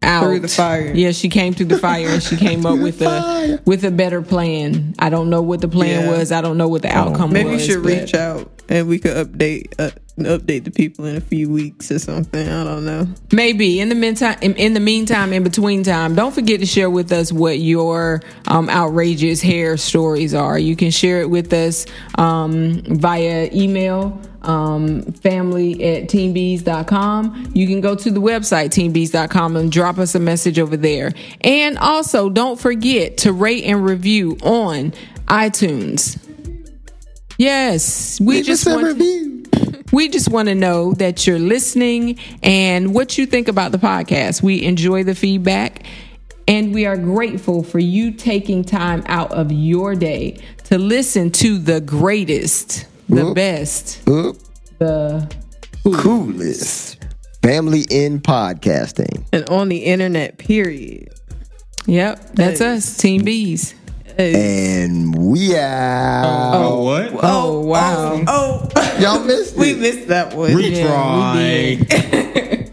out 0.03 0.25
Through 0.25 0.41
the 0.41 0.49
fire. 0.49 0.93
Yeah, 0.95 1.13
she 1.13 1.29
came 1.29 1.55
through 1.55 1.67
the 1.67 1.79
fire 1.79 2.09
and 2.09 2.23
she 2.23 2.37
came 2.37 2.67
up 2.67 2.79
with 2.81 3.01
a 3.03 3.61
with 3.65 3.85
a 3.85 3.91
better 3.91 4.23
plan. 4.23 4.95
I 4.99 5.09
don't 5.11 5.31
know 5.31 5.43
what 5.43 5.61
the 5.61 5.69
plan 5.69 6.05
Yeah. 6.05 6.19
was. 6.19 6.33
I 6.33 6.41
don't 6.41 6.59
know 6.59 6.69
what 6.69 6.83
the 6.83 6.89
outcome 6.97 7.31
was. 7.31 7.33
Maybe 7.33 7.51
you 7.51 7.59
should 7.59 7.83
but- 7.83 7.89
reach 8.01 8.15
out 8.15 8.51
and 8.69 8.89
we 8.89 8.99
could 8.99 9.17
update 9.27 9.75
uh, 9.79 9.91
update 10.19 10.65
the 10.65 10.71
people 10.71 11.05
in 11.07 11.17
a 11.17 11.21
few 11.21 11.51
weeks 11.51 11.91
or 11.91 11.99
something. 11.99 12.49
I 12.49 12.65
don't 12.65 12.85
know. 12.85 13.07
Maybe 13.33 13.81
in 13.81 13.89
the 13.89 13.95
meantime, 13.95 14.39
in, 14.43 14.55
in 14.57 14.75
the 14.75 14.81
meantime, 14.81 15.33
in 15.33 15.43
between 15.43 15.83
time, 15.83 16.15
don't 16.15 16.35
forget 16.35 16.61
to 16.61 16.67
share 16.67 16.91
with 16.91 17.13
us 17.13 17.33
what 17.33 17.59
your 17.59 18.23
um, 18.47 18.69
outrageous 18.69 19.41
hair 19.41 19.77
stories 19.77 20.35
are. 20.35 20.59
You 20.59 20.77
can 20.77 20.91
share 20.91 21.21
it 21.21 21.31
with 21.31 21.53
us 21.53 21.87
um, 22.19 22.83
via 22.83 23.49
email, 23.53 24.21
um, 24.43 25.03
family 25.13 25.83
at 25.83 26.09
teambees.com. 26.09 27.53
You 27.55 27.67
can 27.67 27.81
go 27.81 27.95
to 27.95 28.11
the 28.11 28.21
website, 28.21 28.69
teambees.com, 28.69 29.57
and 29.57 29.73
drop 29.73 29.99
us 29.99 30.15
a 30.15 30.21
message 30.21 30.59
over 30.59 30.77
there. 30.77 31.13
And 31.41 31.79
also, 31.79 32.29
don't 32.29 32.61
forget 32.61 33.19
to 33.19 33.33
rate 33.33 33.65
and 33.65 33.85
review 33.85 34.37
on 34.43 34.93
iTunes. 35.27 36.19
Yes, 37.39 38.21
we 38.21 38.37
Leave 38.37 38.45
just 38.45 38.67
us 38.67 38.73
a 38.73 38.77
want 38.77 38.87
review. 38.89 39.42
We 39.93 40.09
just 40.09 40.31
want 40.31 40.49
to 40.49 40.55
know 40.55 40.95
that 40.95 41.27
you're 41.27 41.39
listening 41.39 42.19
and 42.43 42.95
what 42.95 43.19
you 43.19 43.27
think 43.27 43.47
about 43.49 43.73
the 43.73 43.79
podcast. 43.79 44.43
We 44.43 44.63
enjoy 44.63 45.05
the 45.05 45.15
feedback 45.15 45.85
and 46.49 46.75
we 46.75 46.87
are 46.87 46.97
grateful 46.97 47.63
for 47.63 47.79
you 47.79 48.11
taking 48.13 48.65
time 48.65 49.03
out 49.07 49.33
of 49.33 49.53
your 49.53 49.95
day 49.95 50.39
to 50.65 50.79
listen 50.79 51.31
to 51.31 51.59
the 51.59 51.81
greatest, 51.81 52.87
the 53.09 53.27
Oop. 53.27 53.35
best, 53.37 54.09
Oop. 54.09 54.39
the 54.79 55.33
Coolest 55.85 56.99
family 57.43 57.85
in 57.91 58.21
podcasting. 58.21 59.25
And 59.33 59.49
on 59.49 59.69
the 59.69 59.79
internet, 59.79 60.39
period. 60.39 61.09
Yep, 61.87 62.35
that's 62.35 62.61
us, 62.61 62.97
Team 62.97 63.25
Bees. 63.25 63.75
And 64.19 65.15
we 65.15 65.57
out. 65.57 66.55
Oh, 66.55 66.83
what? 66.83 67.13
Oh, 67.13 67.17
oh, 67.17 67.21
oh 67.23 67.61
wow. 67.61 68.23
Oh, 68.27 68.69
oh. 68.77 68.97
Y'all 69.01 69.25
missed 69.25 69.57
we 69.57 69.75
missed 69.75 70.09
that 70.09 70.35
one. 70.35 70.51
Retry. 70.51 71.89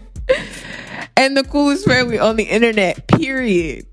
And 1.16 1.36
the 1.36 1.44
coolest 1.44 1.84
family 1.84 2.18
on 2.18 2.36
the 2.36 2.44
internet, 2.44 3.06
period. 3.06 3.84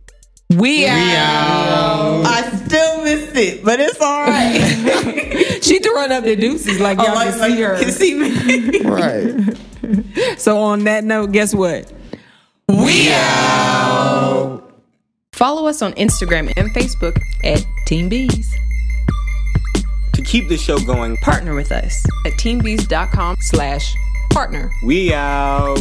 We, 0.50 0.86
are. 0.88 0.94
I 0.94 2.50
still 2.66 3.04
missed 3.04 3.36
it, 3.36 3.66
but 3.66 3.82
it's 3.82 4.00
all 4.00 4.28
right. 4.28 5.60
She 5.62 5.80
throwing 5.80 6.14
up 6.14 6.24
the 6.24 6.38
deuces 6.38 6.80
like 6.80 6.98
y'all 7.00 7.16
like, 7.16 7.32
can 7.32 7.40
like 7.40 7.52
see 7.52 7.58
you 7.60 7.66
her. 7.66 7.80
can 7.80 7.92
see 7.92 8.14
me. 8.14 8.80
right. 8.84 10.40
So 10.40 10.58
on 10.60 10.86
that 10.86 11.04
note, 11.04 11.34
guess 11.34 11.54
what? 11.54 11.92
we 12.70 13.12
out. 13.12 14.67
Follow 15.38 15.68
us 15.68 15.84
on 15.84 15.94
Instagram 15.94 16.52
and 16.58 16.74
Facebook 16.74 17.22
at 17.44 17.64
Team 17.86 18.10
Bees. 18.10 18.58
to 20.14 20.22
keep 20.24 20.50
the 20.50 20.58
show 20.58 20.80
going, 20.80 21.16
Partner 21.18 21.54
with 21.54 21.72
us 21.72 22.04
at 22.26 22.34
teambees.com 22.34 23.36
Slash 23.40 23.96
partner. 24.32 24.72
we 24.84 25.14
out. 25.14 25.78